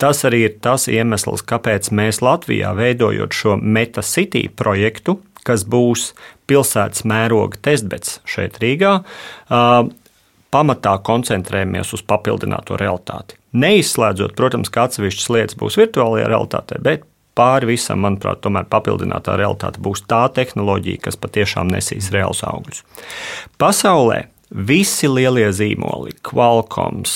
Tas 0.00 0.24
arī 0.28 0.44
ir 0.48 0.56
tas 0.64 0.88
iemesls, 0.88 1.44
kāpēc 1.44 1.90
mēs 1.96 2.22
Latvijā, 2.24 2.72
veidojot 2.76 3.36
šo 3.36 3.58
MetaCity 3.60 4.48
projektu, 4.56 5.18
kas 5.44 5.66
būs 5.68 6.12
pilsētas 6.48 7.04
mēroga 7.08 7.60
testbeds 7.64 8.18
šeit 8.28 8.56
Rīgā, 8.62 8.98
pamatā 10.54 10.94
koncentrējamies 11.02 11.90
uz 11.96 12.04
papildināto 12.06 12.78
realitāti. 12.78 13.40
Neizslēdzot, 13.58 14.36
protams, 14.38 14.70
ka 14.70 14.86
atsevišķas 14.88 15.32
lietas 15.34 15.58
būs 15.58 15.78
virtuālajā 15.80 16.30
realitātē, 16.30 16.78
bet 16.82 17.08
pāri 17.38 17.72
visam, 17.72 18.04
manuprāt, 18.04 18.42
tomēr 18.44 18.68
papildinātā 18.70 19.34
realitāte 19.38 19.82
būs 19.82 20.04
tā 20.10 20.26
tehnoloģija, 20.34 21.02
kas 21.08 21.18
patiešām 21.18 21.72
nesīs 21.74 22.12
reālus 22.14 22.44
augļus. 22.46 22.84
Pasaulē 23.58 24.24
visi 24.54 25.08
lielie 25.10 25.48
zīmoli, 25.54 26.14
Qualcomms, 26.22 27.14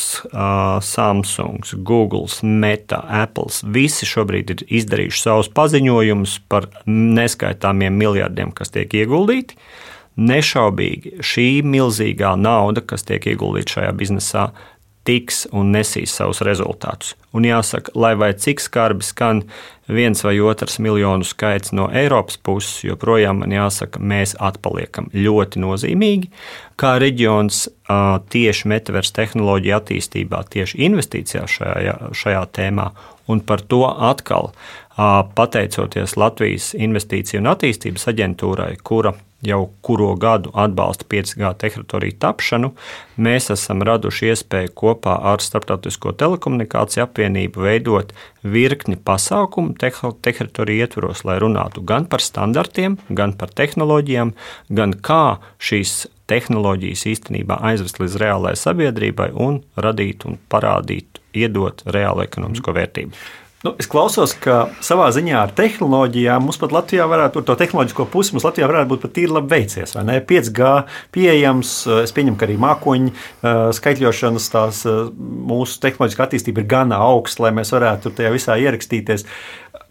Samsung, 0.83 1.63
Google, 1.87 2.27
Meta, 2.43 3.05
Apple, 3.23 3.53
visi 3.75 4.09
šobrīd 4.09 4.55
ir 4.55 4.65
izdarījuši 4.81 5.23
savus 5.23 5.51
paziņojumus 5.55 6.39
par 6.51 6.67
neskaitāmiem 6.89 7.95
miljardiem, 7.95 8.51
kas 8.51 8.75
tiek 8.75 8.99
ieguldīti. 9.05 9.59
Nešaubīgi 10.19 11.21
šī 11.23 11.49
milzīgā 11.63 12.35
nauda, 12.41 12.83
kas 12.83 13.07
tiek 13.07 13.31
ieguldīta 13.31 13.79
šajā 13.79 13.95
biznesā, 14.01 14.49
tiks 15.09 15.47
un 15.57 15.71
nesīs 15.73 16.13
savus 16.19 16.43
rezultātus. 16.45 17.15
Un 17.33 17.47
jāsaka, 17.47 17.95
lai 17.97 18.13
vai 18.19 18.33
cik 18.37 18.61
skarbi 18.61 19.07
skan 19.07 19.41
viens 19.89 20.21
vai 20.25 20.35
otrs 20.45 20.77
miljonu 20.85 21.25
skaits 21.25 21.73
no 21.73 21.87
Eiropas 21.89 22.37
puses, 22.45 22.83
joprojām 22.85 23.41
man 23.41 23.55
jāsaka, 23.55 24.03
mēs 24.05 24.35
atpaliekam 24.37 25.09
ļoti 25.15 25.63
nozīmīgi. 25.65 26.29
Kā 26.77 26.99
reģions 27.01 27.69
tieši 28.35 28.69
metaversa 28.69 29.17
tehnoloģija 29.23 29.79
attīstībā, 29.81 30.43
tieši 30.53 30.83
investīcijās 30.91 31.57
šajā, 31.57 31.97
šajā 32.13 32.43
tēmā, 32.59 32.91
un 33.33 33.41
par 33.49 33.65
to 33.65 33.87
atkal 33.87 34.53
pateicoties 35.39 36.19
Latvijas 36.21 36.75
Investīciju 36.77 37.41
un 37.41 37.53
attīstības 37.55 38.11
aģentūrai, 38.13 38.75
kura 38.85 39.15
jau 39.45 39.71
kuro 39.83 40.15
gadu 40.19 40.51
atbalsta 40.59 41.07
5G 41.07 41.53
tehnoloģiju 41.63 42.17
tapšanu, 42.23 42.73
mēs 43.23 43.51
esam 43.55 43.85
raduši 43.87 44.33
iespēju 44.33 44.75
kopā 44.79 45.15
ar 45.33 45.43
Startautisko 45.45 46.13
telekomunikāciju 46.19 47.05
apvienību 47.07 47.63
veidot 47.69 48.13
virkni 48.43 48.99
pasākumu 48.99 49.77
tehnoloģiju 49.79 50.79
ietvaros, 50.83 51.25
lai 51.29 51.39
runātu 51.43 51.85
gan 51.87 52.09
par 52.11 52.25
standartiem, 52.25 52.99
gan 53.09 53.37
par 53.39 53.55
tehnoloģijām, 53.55 54.35
gan 54.75 54.95
kā 54.95 55.39
šīs 55.63 56.09
tehnoloģijas 56.29 57.07
īstenībā 57.15 57.61
aizvest 57.71 58.03
līdz 58.03 58.19
reālajai 58.21 58.63
sabiedrībai 58.67 59.31
un 59.33 59.63
radīt 59.79 60.27
un 60.29 60.37
parādīt 60.51 61.23
iedot 61.39 61.87
reālu 61.87 62.27
ekonomisko 62.27 62.75
vērtību. 62.77 63.15
Nu, 63.67 63.73
es 63.75 63.89
klausos, 63.91 64.37
ka 64.39 64.69
savā 64.87 65.09
ziņā 65.11 65.35
ar 65.41 65.53
tehnoloģijām 65.59 66.45
mums 66.47 66.61
pat 66.63 66.71
Latvijā 66.71 67.09
varētu, 67.11 67.41
to 67.43 67.57
tehnoloģisko 67.59 68.05
pusi 68.13 68.37
mums 68.37 68.45
Latvijā 68.47 68.69
varētu 68.71 68.93
būt 68.93 69.03
pat 69.03 69.13
tīri 69.17 69.35
labi 69.35 69.51
veicies. 69.57 69.97
5G 69.99 70.69
pieejams, 71.17 71.73
es 72.05 72.15
pieņemu, 72.15 72.39
ka 72.39 72.47
arī 72.47 72.55
mākoņu 72.63 73.11
skaitļošanas 73.81 74.47
tās 74.55 74.85
mūsu 74.87 75.83
tehnoloģiskā 75.83 76.29
attīstība 76.29 76.63
ir 76.63 76.71
gana 76.71 77.01
augsta, 77.03 77.49
lai 77.49 77.53
mēs 77.59 77.75
varētu 77.75 78.15
tajā 78.21 78.31
visā 78.37 78.61
ierakstīties. 78.63 79.27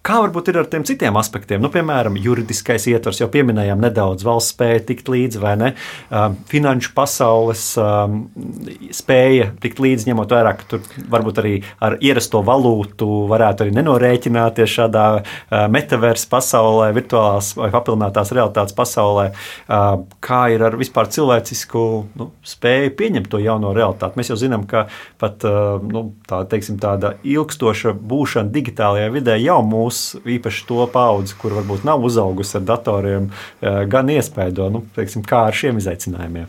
Kā 0.08 0.22
varbūt 0.24 0.48
ir 0.48 0.58
ar 0.62 0.68
tiem 0.72 0.86
citiem 0.88 1.18
aspektiem? 1.20 1.60
Nu, 1.60 1.68
piemēram, 1.68 2.16
juridiskais 2.24 2.86
ietvers, 2.88 3.18
jau 3.20 3.28
pieminējām 3.32 3.82
nedaudz 3.84 4.24
valsts 4.24 4.54
spēja 4.54 4.86
tikt 4.88 5.10
līdzi, 5.12 5.40
vai 5.44 5.56
ne? 5.60 5.72
Um, 6.08 6.38
finanšu 6.48 6.94
pasaules 6.96 7.64
um, 7.82 8.22
spēja 8.96 9.50
tikt 9.60 9.82
līdzi, 9.84 10.08
ņemot 10.08 10.32
vērā, 10.32 10.54
ka 10.56 10.68
tur 10.72 10.86
varbūt 11.12 11.42
arī 11.42 11.52
ar 11.84 11.98
ierasto 12.00 12.40
valūtu 12.48 13.10
varētu 13.28 13.66
arī 13.66 13.74
nenorēķināties 13.76 14.78
šādā 14.78 15.04
uh, 15.18 15.66
metaversa 15.76 16.32
pasaulē, 16.32 16.88
virtuālās 16.96 17.52
vai 17.60 17.68
papildinātās 17.76 18.32
realitātes 18.38 18.78
pasaulē. 18.80 19.28
Uh, 19.68 20.06
kā 20.24 20.46
ir 20.56 20.64
ar 20.70 20.80
vispār 20.80 21.12
cilvēcisku 21.12 21.84
nu, 22.16 22.30
spēju 22.48 22.96
pieņemt 23.04 23.28
to 23.36 23.44
jauno 23.44 23.76
realitāti? 23.76 24.22
Mēs 24.22 24.32
jau 24.32 24.40
zinām, 24.40 24.64
ka 24.72 24.88
pat 25.20 25.44
uh, 25.52 25.84
nu, 25.84 26.08
tā, 26.32 26.46
teiksim, 26.48 26.80
tāda 26.80 27.18
ilgstoša 27.28 27.92
būšana 28.08 28.56
digitālajā 28.56 29.12
vidē 29.20 29.40
jau 29.44 29.60
mūs 29.68 29.97
mūs, 29.98 30.18
īpaši 30.26 30.68
to 30.68 30.86
paudzi, 30.92 31.38
kur 31.40 31.58
varbūt 31.58 31.86
nav 31.88 32.04
uzaugusi 32.04 32.58
ar 32.58 32.68
datoriem, 32.68 33.32
eh, 33.62 33.86
gan 33.88 34.08
iespēja, 34.08 34.70
nu, 34.72 34.86
teiksim, 34.96 35.24
kā 35.24 35.48
ar 35.48 35.54
šiem 35.54 35.78
izaicinājumiem? 35.78 36.48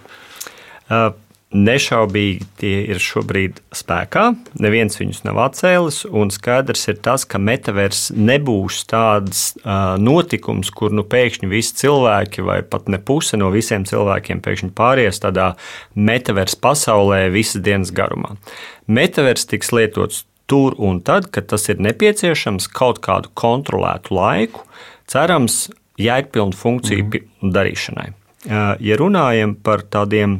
Uh. 0.90 1.14
Nešaubīgi 1.48 2.44
tie 2.60 2.82
ir 2.92 2.98
šobrīd 3.00 3.62
spēkā. 3.72 4.36
Neviens 4.60 4.98
viņus 5.00 5.22
nav 5.24 5.38
atcēlis. 5.46 6.04
Un 6.04 6.28
skaidrs 6.28 6.82
ir 6.92 6.98
tas, 7.00 7.24
ka 7.24 7.38
metavers 7.38 8.10
nebūs 8.12 8.84
tāds 8.84 9.56
uh, 9.64 9.96
notikums, 9.96 10.68
kur 10.68 10.92
nu 10.92 11.06
pēkšņi 11.08 11.48
visi 11.48 11.72
cilvēki, 11.80 12.44
vai 12.44 12.60
pat 12.60 12.92
ne 12.92 13.00
puse 13.00 13.40
no 13.40 13.48
visiem 13.48 13.88
cilvēkiem, 13.88 14.44
pēkšņi 14.44 14.74
pāries 14.76 15.24
tādā 15.24 15.54
metavers 15.96 16.52
pasaulē 16.52 17.30
visas 17.32 17.64
dienas 17.64 17.96
garumā. 17.96 18.36
Metavers 18.84 19.48
tiks 19.48 19.72
lietots 19.72 20.26
tur 20.48 20.76
un 20.80 21.02
tad, 21.04 21.28
kad 21.34 21.48
tas 21.52 21.68
ir 21.68 21.82
nepieciešams 21.84 22.70
kaut 22.72 23.02
kādu 23.04 23.30
kontrolētu 23.38 24.16
laiku, 24.16 24.64
cerams, 25.08 25.66
jēgpilnu 25.98 26.56
funkciju 26.56 27.06
mm. 27.08 27.52
darīšanai. 27.54 28.08
Ja 28.48 28.98
runājam 29.00 29.56
par 29.66 29.82
tādiem 29.90 30.38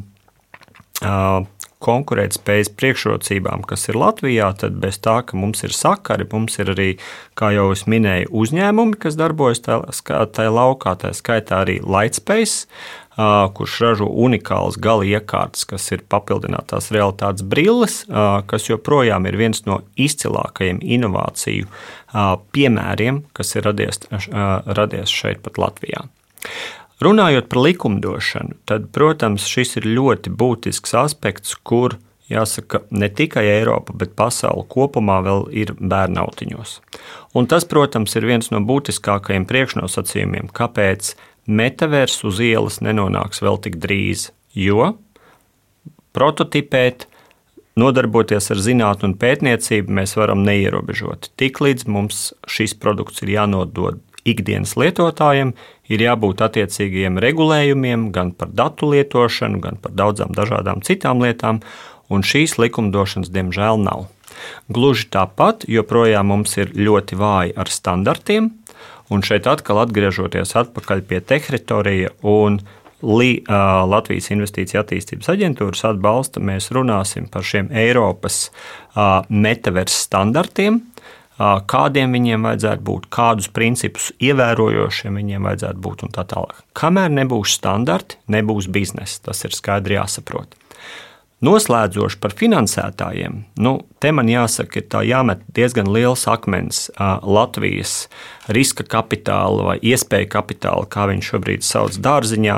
konkurētspējas 1.83 2.71
priekšrocībām, 2.75 3.63
kas 3.69 3.87
ir 3.91 3.99
Latvijā, 3.99 4.49
tad 4.59 4.79
bez 4.83 4.99
tā, 5.03 5.21
ka 5.27 5.39
mums 5.39 5.63
ir 5.67 5.75
sakari, 5.75 6.27
mums 6.33 6.59
ir 6.59 6.73
arī, 6.75 6.89
kā 7.39 7.53
jau 7.55 7.69
es 7.75 7.85
minēju, 7.91 8.33
uzņēmumi, 8.35 8.99
kas 9.03 9.19
darbojas 9.19 9.63
tajā 9.63 10.51
laukā, 10.55 10.97
tā 10.99 11.13
skaitā 11.15 11.63
arī 11.63 11.79
Lightspace, 11.85 12.67
kurš 13.55 13.77
ražo 13.83 14.07
unikālas 14.07 14.79
gala 14.79 15.07
iekārtas, 15.07 15.67
kas 15.67 15.91
ir 15.91 16.05
papildinātās 16.11 16.93
realitātes 16.95 17.43
brilles, 17.43 18.01
kas 18.51 18.69
joprojām 18.71 19.27
ir 19.27 19.39
viens 19.41 19.65
no 19.67 19.81
izcilākajiem 19.99 20.79
inovāciju 20.83 21.67
piemēriem, 22.55 23.23
kas 23.35 23.57
ir 23.59 23.67
radies, 23.67 24.05
radies 24.79 25.11
šeit, 25.11 25.43
pat 25.43 25.59
Latvijā. 25.59 26.07
Runājot 27.03 27.47
par 27.51 27.63
likumdošanu, 27.63 28.57
tad, 28.67 28.89
protams, 28.95 29.47
šis 29.47 29.79
ir 29.79 29.87
ļoti 29.87 30.33
būtisks 30.35 30.95
aspekts, 30.99 31.55
kur 31.63 31.95
jāsaka, 32.31 32.83
ne 32.91 33.09
tikai 33.09 33.45
Eiropa, 33.51 33.95
bet 33.99 34.17
pasaule 34.19 34.67
kopumā 34.71 35.21
vēl 35.27 35.47
ir 35.55 35.73
bērnautiņos. 35.79 36.79
Un 37.39 37.47
tas, 37.51 37.67
protams, 37.71 38.15
ir 38.19 38.27
viens 38.29 38.51
no 38.55 38.61
būtiskākajiem 38.67 39.47
priekšnosacījumiem, 39.49 40.51
kāpēc 40.55 41.15
metavers 41.49 42.21
uz 42.29 42.41
ielas 42.45 42.83
nenonāks 42.85 43.43
vēl 43.43 43.59
tik 43.65 43.79
drīz, 43.83 44.29
jo 44.55 44.93
prototipēt, 46.17 47.07
nodarboties 47.79 48.51
ar 48.53 48.61
zinātnu 48.63 49.13
un 49.13 49.17
pētniecību 49.21 49.95
mēs 50.01 50.17
varam 50.19 50.43
neierobežot. 50.47 51.31
Tiklīdz 51.39 51.87
mums 51.91 52.33
šis 52.51 52.75
produkts 52.81 53.23
ir 53.23 53.37
jānodod 53.37 54.03
ikdienas 54.29 54.75
lietotājiem, 54.79 55.55
ir 55.89 56.05
jābūt 56.05 56.43
attiecīgiem 56.45 57.21
regulējumiem 57.23 58.09
gan 58.13 58.35
par 58.37 58.51
datu 58.53 58.91
lietošanu, 58.93 59.63
gan 59.65 59.79
par 59.81 59.95
daudzām 59.97 60.35
dažādām 60.37 60.83
citām 60.85 61.23
lietām, 61.25 61.63
un 62.13 62.25
šīs 62.25 62.59
likumdošanas 62.61 63.33
diemžēl 63.33 63.81
nav. 63.85 64.09
Gluži 64.73 65.09
tāpat 65.13 65.65
joprojām 65.71 66.29
mums 66.33 66.57
ir 66.61 66.73
ļoti 66.77 67.19
vāji 67.19 67.55
ar 67.59 67.71
standartiem, 67.73 68.53
Un 69.15 69.25
šeit 69.25 69.49
atkal 69.49 69.81
atgriežoties 69.85 70.53
atpakaļ 70.59 71.05
pie 71.09 71.23
teritorija 71.25 72.13
un 72.27 72.61
Li, 72.99 73.37
uh, 73.47 73.85
Latvijas 73.87 74.27
Investīcija 74.35 74.83
attīstības 74.83 75.29
aģentūras 75.31 75.85
atbalsta, 75.87 76.43
mēs 76.43 76.73
runāsim 76.75 77.29
par 77.31 77.47
šiem 77.47 77.69
Eiropas 77.71 78.49
uh, 78.51 79.21
metaversa 79.31 80.01
standartiem, 80.03 80.81
uh, 80.81 81.61
kādiem 81.71 82.17
viņiem 82.17 82.49
vajadzētu 82.49 82.83
būt, 82.89 83.07
kādus 83.15 83.53
principus 83.55 84.11
ievērojošiem 84.19 85.21
viņiem 85.21 85.47
vajadzētu 85.47 85.85
būt 85.87 86.03
un 86.09 86.15
tā 86.17 86.27
tālāk. 86.27 86.65
Kamēr 86.75 87.15
nebūs 87.21 87.55
standarti, 87.61 88.19
nebūs 88.35 88.67
biznesa. 88.67 89.29
Tas 89.31 89.47
ir 89.47 89.55
skaidri 89.55 89.95
jāsaprot. 89.95 90.59
Noslēdzoši 91.39 92.19
par 92.19 92.33
finansētājiem, 92.35 93.35
nu, 93.63 93.73
te 94.03 94.11
man 94.11 94.27
jāsaka, 94.27 94.81
ir 94.81 95.05
jāmet 95.07 95.45
diezgan 95.55 95.87
liels 95.95 96.25
akmens 96.27 96.89
Latvijas 96.99 98.09
riska 98.51 98.83
kapitāla 98.83 99.69
vai 99.69 99.77
iespēju 99.79 100.27
kapitāla, 100.33 100.89
kā 100.91 101.07
viņš 101.13 101.29
šobrīd 101.31 101.63
sauc 101.63 101.99
dārziņā, 102.03 102.57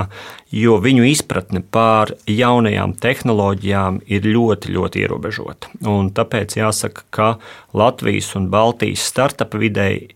jo 0.57 0.79
viņu 0.81 1.05
izpratne 1.11 1.61
par 1.61 2.15
jaunajām 2.25 2.95
tehnoloģijām 3.05 4.01
ir 4.09 4.31
ļoti, 4.31 4.73
ļoti 4.79 5.05
ierobežota. 5.05 5.75
Un 5.85 6.09
tāpēc 6.17 6.57
jāsaka, 6.63 7.05
ka 7.13 7.29
Latvijas 7.77 8.33
un 8.41 8.49
Baltijas 8.49 9.05
startup 9.13 9.61
videi 9.61 10.09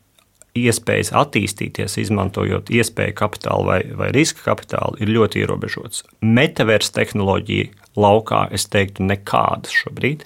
iespējas 0.54 1.10
attīstīties, 1.18 1.98
izmantojot 2.04 2.70
iespēju 2.70 3.16
kapitālu 3.18 3.66
vai, 3.68 3.80
vai 3.98 4.10
riska 4.14 4.46
kapitālu, 4.46 4.98
ir 5.02 5.10
ļoti 5.10 5.42
ierobežots. 5.42 6.04
Metaversa 6.22 7.00
tehnoloģija 7.00 7.72
laukā 7.98 8.46
es 8.54 8.68
teiktu 8.70 9.06
nekādas 9.06 9.74
šobrīd. 9.74 10.24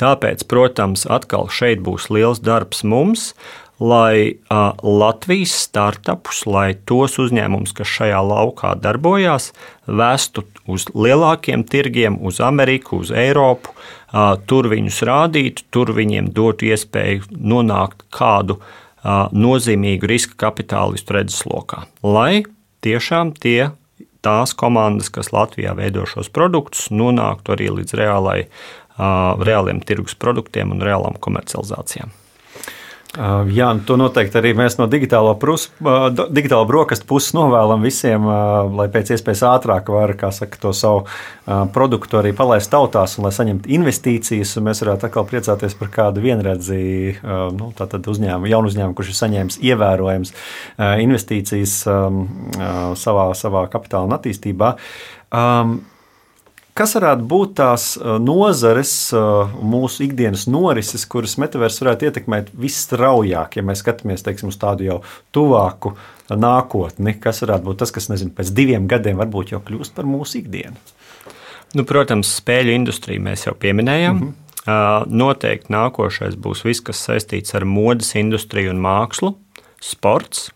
Tāpēc, 0.00 0.44
protams, 0.50 1.06
atkal 1.10 1.50
šeit 1.54 1.82
būs 1.86 2.10
liels 2.10 2.42
darbs 2.42 2.84
mums. 2.84 3.32
Lai 3.80 4.36
uh, 4.52 4.74
Latvijas 4.84 5.54
startupus, 5.62 6.42
lai 6.44 6.74
tos 6.84 7.14
uzņēmumus, 7.22 7.72
kas 7.78 7.88
šajā 7.88 8.18
laukā 8.28 8.74
darbojās, 8.76 9.54
vestu 9.88 10.44
uz 10.68 10.84
lielākiem 10.92 11.64
tirgiem, 11.64 12.18
uz 12.20 12.42
Ameriku, 12.44 12.98
uz 13.00 13.08
Eiropu, 13.08 13.72
uh, 13.72 14.34
tur 14.44 14.68
viņus 14.68 15.00
rādītu, 15.08 15.64
tur 15.72 15.94
viņiem 15.96 16.28
dotu 16.36 16.68
iespēju 16.68 17.32
nonākt 17.40 18.04
kādu 18.12 18.58
uh, 18.58 18.76
nozīmīgu 19.04 20.08
riska 20.10 20.36
kapitālistu 20.40 21.16
redzeslokā, 21.16 21.84
lai 22.04 22.44
tiešām 22.84 23.32
tie 23.40 23.70
tās 24.24 24.52
komandas, 24.56 25.08
kas 25.12 25.32
Latvijā 25.32 25.72
veido 25.78 26.04
šos 26.08 26.28
produktus, 26.32 26.90
nonāktu 26.92 27.54
arī 27.56 27.70
līdz 27.80 27.96
reālai, 27.96 28.40
reāliem 29.40 29.80
tirgus 29.84 30.16
produktiem 30.20 30.74
un 30.74 30.84
reālām 30.84 31.16
komercializācijām. 31.20 32.12
Jā, 33.10 33.72
nu, 33.74 33.82
to 33.82 33.96
noteikti 33.98 34.38
arī 34.38 34.52
mēs 34.54 34.76
no 34.78 34.84
digitālo, 34.86 35.32
prus, 35.42 35.64
digitālo 36.30 36.62
brokastu 36.68 37.08
puses 37.10 37.32
novēlam 37.34 37.82
visiem, 37.82 38.22
lai 38.78 38.86
pēc 38.92 39.10
iespējas 39.16 39.42
ātrāk 39.50 39.90
var 39.90 40.14
saka, 40.30 40.60
to 40.62 40.70
savu 40.76 41.02
produktu 41.74 42.20
arī 42.20 42.30
palaist 42.38 42.70
tautās 42.70 43.16
un 43.18 43.26
lai 43.26 43.34
saņemtu 43.34 43.72
investīcijas. 43.74 44.54
Mēs 44.62 44.84
varētu 44.84 45.10
atkal 45.10 45.26
priecāties 45.26 45.74
par 45.80 45.90
kādu 45.90 46.22
vienredzi 46.22 47.18
nu, 47.58 47.72
uzņēmumu, 47.74 48.52
jaunu 48.52 48.70
uzņēmumu, 48.70 48.94
kurš 48.94 49.10
ir 49.10 49.20
saņēmis 49.24 49.58
ievērojams 49.58 50.36
investīcijas 51.02 51.80
savā, 53.02 53.30
savā 53.34 53.66
kapitāla 53.74 54.06
un 54.06 54.20
attīstībā. 54.20 54.76
Kas 56.78 56.94
varētu 56.96 57.26
būt 57.28 57.56
tās 57.58 57.86
uh, 57.98 58.14
nozares, 58.22 58.92
uh, 59.16 59.50
mūsu 59.58 60.04
ikdienas 60.06 60.46
norises, 60.50 61.04
kuras 61.10 61.34
metavers 61.42 61.80
varētu 61.82 62.08
ietekmēt 62.08 62.52
visstraujāk, 62.56 63.58
ja 63.58 63.64
mēs 63.66 63.82
skatāmies 63.84 64.24
teiksim, 64.26 64.52
uz 64.52 64.58
tādu 64.60 64.86
jau 64.86 65.00
tuvāku 65.34 65.96
nākotni? 66.30 67.16
Kas 67.20 67.42
varētu 67.44 67.66
būt 67.66 67.82
tas, 67.82 67.94
kas 67.94 68.08
nezinu, 68.12 68.34
pēc 68.36 68.52
diviem 68.56 68.86
gadiem 68.90 69.18
varbūt 69.20 69.54
jau 69.56 69.62
kļūst 69.66 69.96
par 69.96 70.08
mūsu 70.08 70.40
ikdienu? 70.44 70.78
Nu, 71.74 71.84
protams, 71.86 72.30
spēļu 72.40 72.74
industriju 72.74 73.22
mēs 73.22 73.46
jau 73.46 73.54
pieminējām. 73.58 74.16
Mm 74.16 74.30
-hmm. 74.30 74.46
Noteikti 75.10 75.72
nākošais 75.72 76.34
būs 76.36 76.64
viss, 76.66 76.82
kas 76.84 77.00
saistīts 77.06 77.54
ar 77.54 77.64
modes 77.64 78.14
industriju 78.14 78.74
un 78.74 78.82
mākslu, 78.82 79.34
sports, 79.80 80.50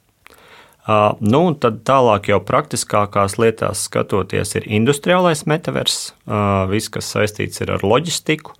nu, 0.85 1.39
un 1.49 1.55
tad 1.57 1.81
tālāk 1.89 2.29
jau 2.29 2.41
praktiskākās 2.45 3.39
lietās 3.41 3.87
skatoties, 3.89 4.53
ir 4.59 4.67
industriālais 4.69 5.47
metavers, 5.49 6.13
uh, 6.29 6.67
viss, 6.69 6.93
kas 6.93 7.09
saistīts 7.15 7.65
ar 7.65 7.81
loģistiku. 7.81 8.53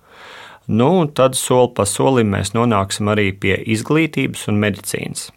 Nu, 0.65 1.05
tad 1.05 1.37
soli 1.37 1.69
pa 1.77 1.85
solim 1.85 2.31
mēs 2.33 2.55
nonāksim 2.57 3.11
arī 3.13 3.29
pie 3.37 3.59
izglītības 3.75 4.47
un 4.49 4.57
medicīnas. 4.63 5.27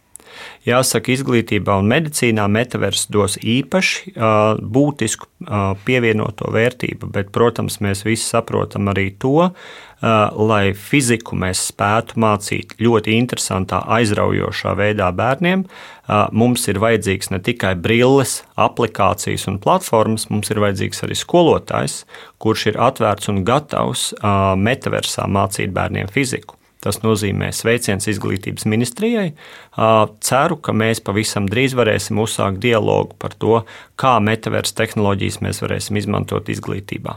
Jāsaka, 0.68 1.12
izglītībā 1.14 1.78
un 1.80 1.88
medicīnā 1.90 2.44
metavers 2.52 3.06
dos 3.12 3.38
īpaši 3.40 4.14
būtisku 4.60 5.28
pievienoto 5.86 6.50
vērtību, 6.54 7.10
bet, 7.14 7.30
protams, 7.34 7.78
mēs 7.84 8.04
visi 8.06 8.26
saprotam 8.26 8.90
arī 8.92 9.10
to, 9.22 9.50
lai 10.38 10.74
fiziku 10.78 11.34
mēs 11.38 11.64
spētu 11.72 12.20
mācīt 12.22 12.76
ļoti 12.78 13.16
interesantā, 13.18 13.80
aizraujošā 13.98 14.74
veidā 14.78 15.08
bērniem. 15.10 15.64
Mums 16.30 16.68
ir 16.70 16.78
vajadzīgs 16.82 17.32
ne 17.34 17.40
tikai 17.42 17.74
brilles, 17.74 18.42
aplikācijas 18.54 19.48
un 19.50 19.58
platformas, 19.62 20.28
mums 20.30 20.52
ir 20.54 20.62
vajadzīgs 20.62 21.02
arī 21.06 21.18
skolotājs, 21.18 22.04
kurš 22.38 22.68
ir 22.72 22.78
atvērts 22.90 23.32
un 23.32 23.42
gatavs 23.48 24.12
metaversā 24.58 25.26
mācīt 25.26 25.74
bērniem 25.74 26.12
fiziku. 26.14 26.54
Tas 26.84 27.00
nozīmē 27.02 27.48
sveiciens 27.50 28.06
izglītības 28.06 28.66
ministrijai. 28.70 29.32
Ceru, 30.22 30.58
ka 30.62 30.74
mēs 30.76 31.02
pavisam 31.02 31.48
drīz 31.50 31.74
varēsim 31.78 32.20
uzsākt 32.22 32.60
dialogu 32.62 33.16
par 33.18 33.34
to, 33.34 33.64
kā 33.98 34.18
metaversa 34.22 34.76
tehnoloģijas 34.84 35.40
mēs 35.42 35.62
varēsim 35.64 35.98
izmantot 35.98 36.50
izglītībā. 36.54 37.16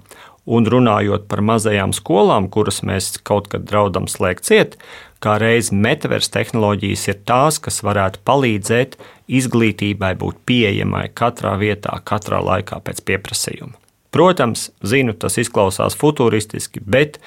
Un 0.49 0.65
runājot 0.65 1.27
par 1.29 1.43
mazajām 1.45 1.93
skolām, 1.93 2.49
kuras 2.49 2.81
mēs 2.81 3.13
kaut 3.21 3.51
kad 3.53 3.67
draudam 3.69 4.09
slēgt 4.09 4.47
ciet, 4.49 4.79
kā 5.21 5.37
reiz 5.37 5.69
metaversa 5.69 6.39
tehnoloģijas 6.39 7.05
ir 7.13 7.19
tās, 7.29 7.61
kas 7.61 7.83
varētu 7.85 8.23
palīdzēt 8.25 8.97
izglītībai 9.29 10.15
būt 10.17 10.41
pieejamai 10.49 11.05
katrā 11.13 11.53
vietā, 11.61 11.99
katrā 12.01 12.41
laikā 12.41 12.81
pēc 12.81 13.05
pieprasījuma. 13.05 13.80
Protams, 14.11 14.65
zinu, 14.83 15.13
tas 15.15 15.37
izklausās 15.39 15.95
futūristiski, 15.95 16.81
bet 16.83 17.21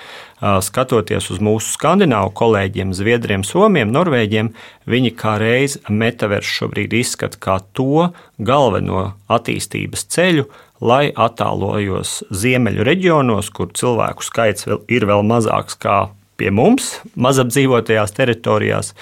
skatoties 0.67 1.31
uz 1.33 1.39
mūsu 1.41 1.73
skandināvu 1.79 2.35
kolēģiem, 2.37 2.93
Zviedriem, 2.93 3.45
Somiem, 3.49 3.89
Norvēģiem, 3.95 4.51
viņi 4.93 5.13
kā 5.17 5.39
reiz 5.41 5.79
metaversu 5.89 6.59
šobrīd 6.59 6.93
izskata 7.01 7.41
kā 7.41 7.57
to 7.73 8.11
galveno 8.37 9.15
attīstības 9.33 10.05
ceļu, 10.13 10.45
lai 10.85 11.09
attālojos 11.09 12.19
ziemeļu 12.29 12.85
reģionos, 12.85 13.49
kur 13.49 13.73
cilvēku 13.73 14.29
skaits 14.29 14.69
ir 14.69 15.09
vēl 15.09 15.25
mazāks 15.25 15.81
kā 15.81 16.03
pie 16.41 16.51
mums, 16.55 16.99
mazapdzīvotajās 17.15 18.17
teritorijās, 18.17 18.93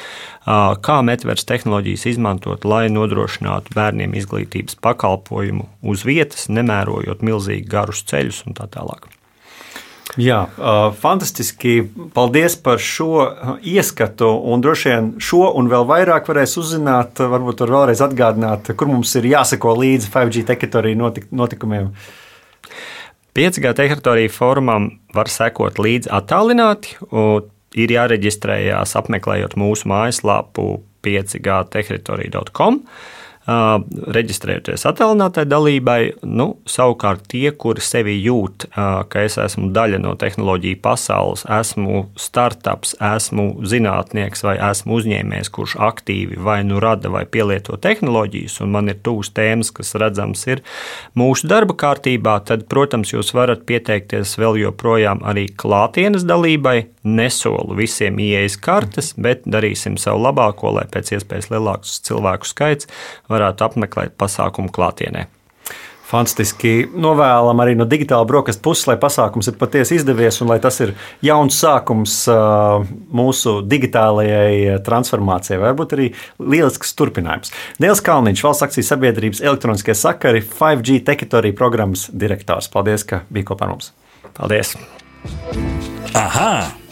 kā 0.85 0.99
metvers 1.07 1.47
tehnoloģijas 1.49 2.07
izmantot, 2.14 2.66
lai 2.68 2.85
nodrošinātu 2.92 3.75
bērniem 3.77 4.14
izglītības 4.18 4.79
pakalpojumu 4.85 5.68
uz 5.83 6.07
vietas, 6.09 6.49
nemērojot 6.53 7.25
milzīgi 7.25 7.68
garus 7.71 8.05
ceļus 8.11 8.45
un 8.49 8.59
tā 8.59 8.68
tālāk. 8.73 9.11
Jā, 10.21 10.42
fantastiski. 11.01 11.79
Paldies 12.12 12.59
par 12.61 12.81
šo 12.83 13.23
ieskatu. 13.64 14.29
Un 14.53 14.61
droši 14.61 14.90
vien 14.90 15.07
šo 15.23 15.47
un 15.57 15.71
vēl 15.73 15.87
vairāk 15.88 16.29
varēs 16.29 16.59
uzzināt. 16.61 17.23
Varbūt 17.33 17.62
var 17.64 17.73
vēlreiz 17.79 18.03
atgādināt, 18.05 18.75
kur 18.77 18.90
mums 18.92 19.14
ir 19.16 19.31
jāseko 19.31 19.73
līdzi 19.79 20.11
5G 20.12 20.45
teritoriju 20.51 21.12
notikumiem. 21.31 21.88
5G 23.35 23.73
teritoriju 23.73 24.29
fórumam 24.33 24.90
var 25.16 25.31
sekot 25.33 25.79
līdzi 25.81 26.11
attālināti. 26.12 26.99
Ir 27.73 27.95
jāreģistrējas 27.95 28.92
apmeklējot 29.01 29.57
mūsu 29.57 29.88
mājaslapu 29.88 30.83
5gteritorija.com 31.07 32.83
reģistrējoties 33.47 34.85
attālinātai 34.87 35.45
dalībai. 35.51 35.99
Nu, 36.23 36.47
savukārt, 36.69 37.25
tie, 37.33 37.51
kuri 37.51 37.83
sevi 37.83 38.15
jūt, 38.23 38.69
ka 38.73 39.25
es 39.27 39.39
esmu 39.43 39.73
daļa 39.75 39.99
no 40.03 40.15
tehnoloģiju 40.19 40.79
pasaules, 40.85 41.43
esmu 41.51 42.05
startups, 42.15 42.95
esmu 43.03 43.49
zinātnieks 43.67 44.45
vai 44.47 44.57
esmu 44.71 45.01
uzņēmējs, 45.01 45.51
kurš 45.55 45.77
aktīvi 45.83 46.39
vai 46.43 46.61
nu 46.67 46.79
rada 46.83 47.11
vai 47.13 47.25
pielieto 47.27 47.79
tehnoloģijas, 47.83 48.61
un 48.63 48.73
man 48.77 48.93
ir 48.93 49.01
tūs 49.03 49.33
tēmas, 49.35 49.73
kas 49.75 49.95
redzams 49.99 50.47
ir 50.47 50.63
mūsu 51.19 51.51
darba 51.51 51.75
kārtībā, 51.79 52.39
tad, 52.47 52.69
protams, 52.71 53.11
jūs 53.15 53.35
varat 53.35 53.67
pieteikties 53.67 54.37
vēl 54.39 54.61
joprojām 54.63 55.25
arī 55.27 55.49
klātienes 55.51 56.27
dalībai. 56.29 56.79
Nesolu 57.03 57.75
visiem 57.75 58.21
ieejas 58.23 58.55
kartes, 58.63 59.09
bet 59.19 59.43
darīsim 59.51 59.97
savu 59.99 60.21
labāko, 60.23 60.71
lai 60.77 60.85
pēc 60.87 61.17
iespējas 61.17 61.49
lielāks 61.51 61.97
cilvēku 62.07 62.47
skaits 62.47 62.87
varētu 63.33 63.68
apmeklēt 63.68 64.18
pasākumu 64.21 64.73
klātienē. 64.75 65.29
Fantastiski. 66.12 66.90
Novēlam 66.92 67.61
arī 67.64 67.73
no 67.79 67.87
digitāla 67.88 68.27
brokastu 68.29 68.61
puses, 68.66 68.85
lai 68.90 68.99
pasākums 69.01 69.49
ir 69.49 69.57
patiesi 69.61 69.97
izdevies 69.97 70.42
un 70.45 70.51
lai 70.53 70.59
tas 70.61 70.77
ir 70.85 70.92
jauns 71.25 71.57
sākums 71.62 72.18
mūsu 73.16 73.55
digitālajai 73.64 74.77
transformācijai, 74.85 75.62
varbūt 75.62 75.97
arī 75.97 76.11
lielisks 76.37 76.92
turpinājums. 76.99 77.55
Dēls 77.81 78.05
Kalniņš, 78.05 78.45
valsts 78.45 78.68
akcijas 78.68 78.92
sabiedrības 78.92 79.40
elektroniskie 79.47 79.97
sakari, 79.97 80.45
5G 80.45 81.01
teritorija 81.09 81.57
programmas 81.57 82.11
direktors. 82.12 82.68
Paldies, 82.73 83.09
ka 83.09 83.25
bija 83.33 83.49
kopā 83.55 83.71
ar 83.71 83.75
mums. 83.77 83.92
Paldies! 84.37 84.77
Aha! 86.12 86.82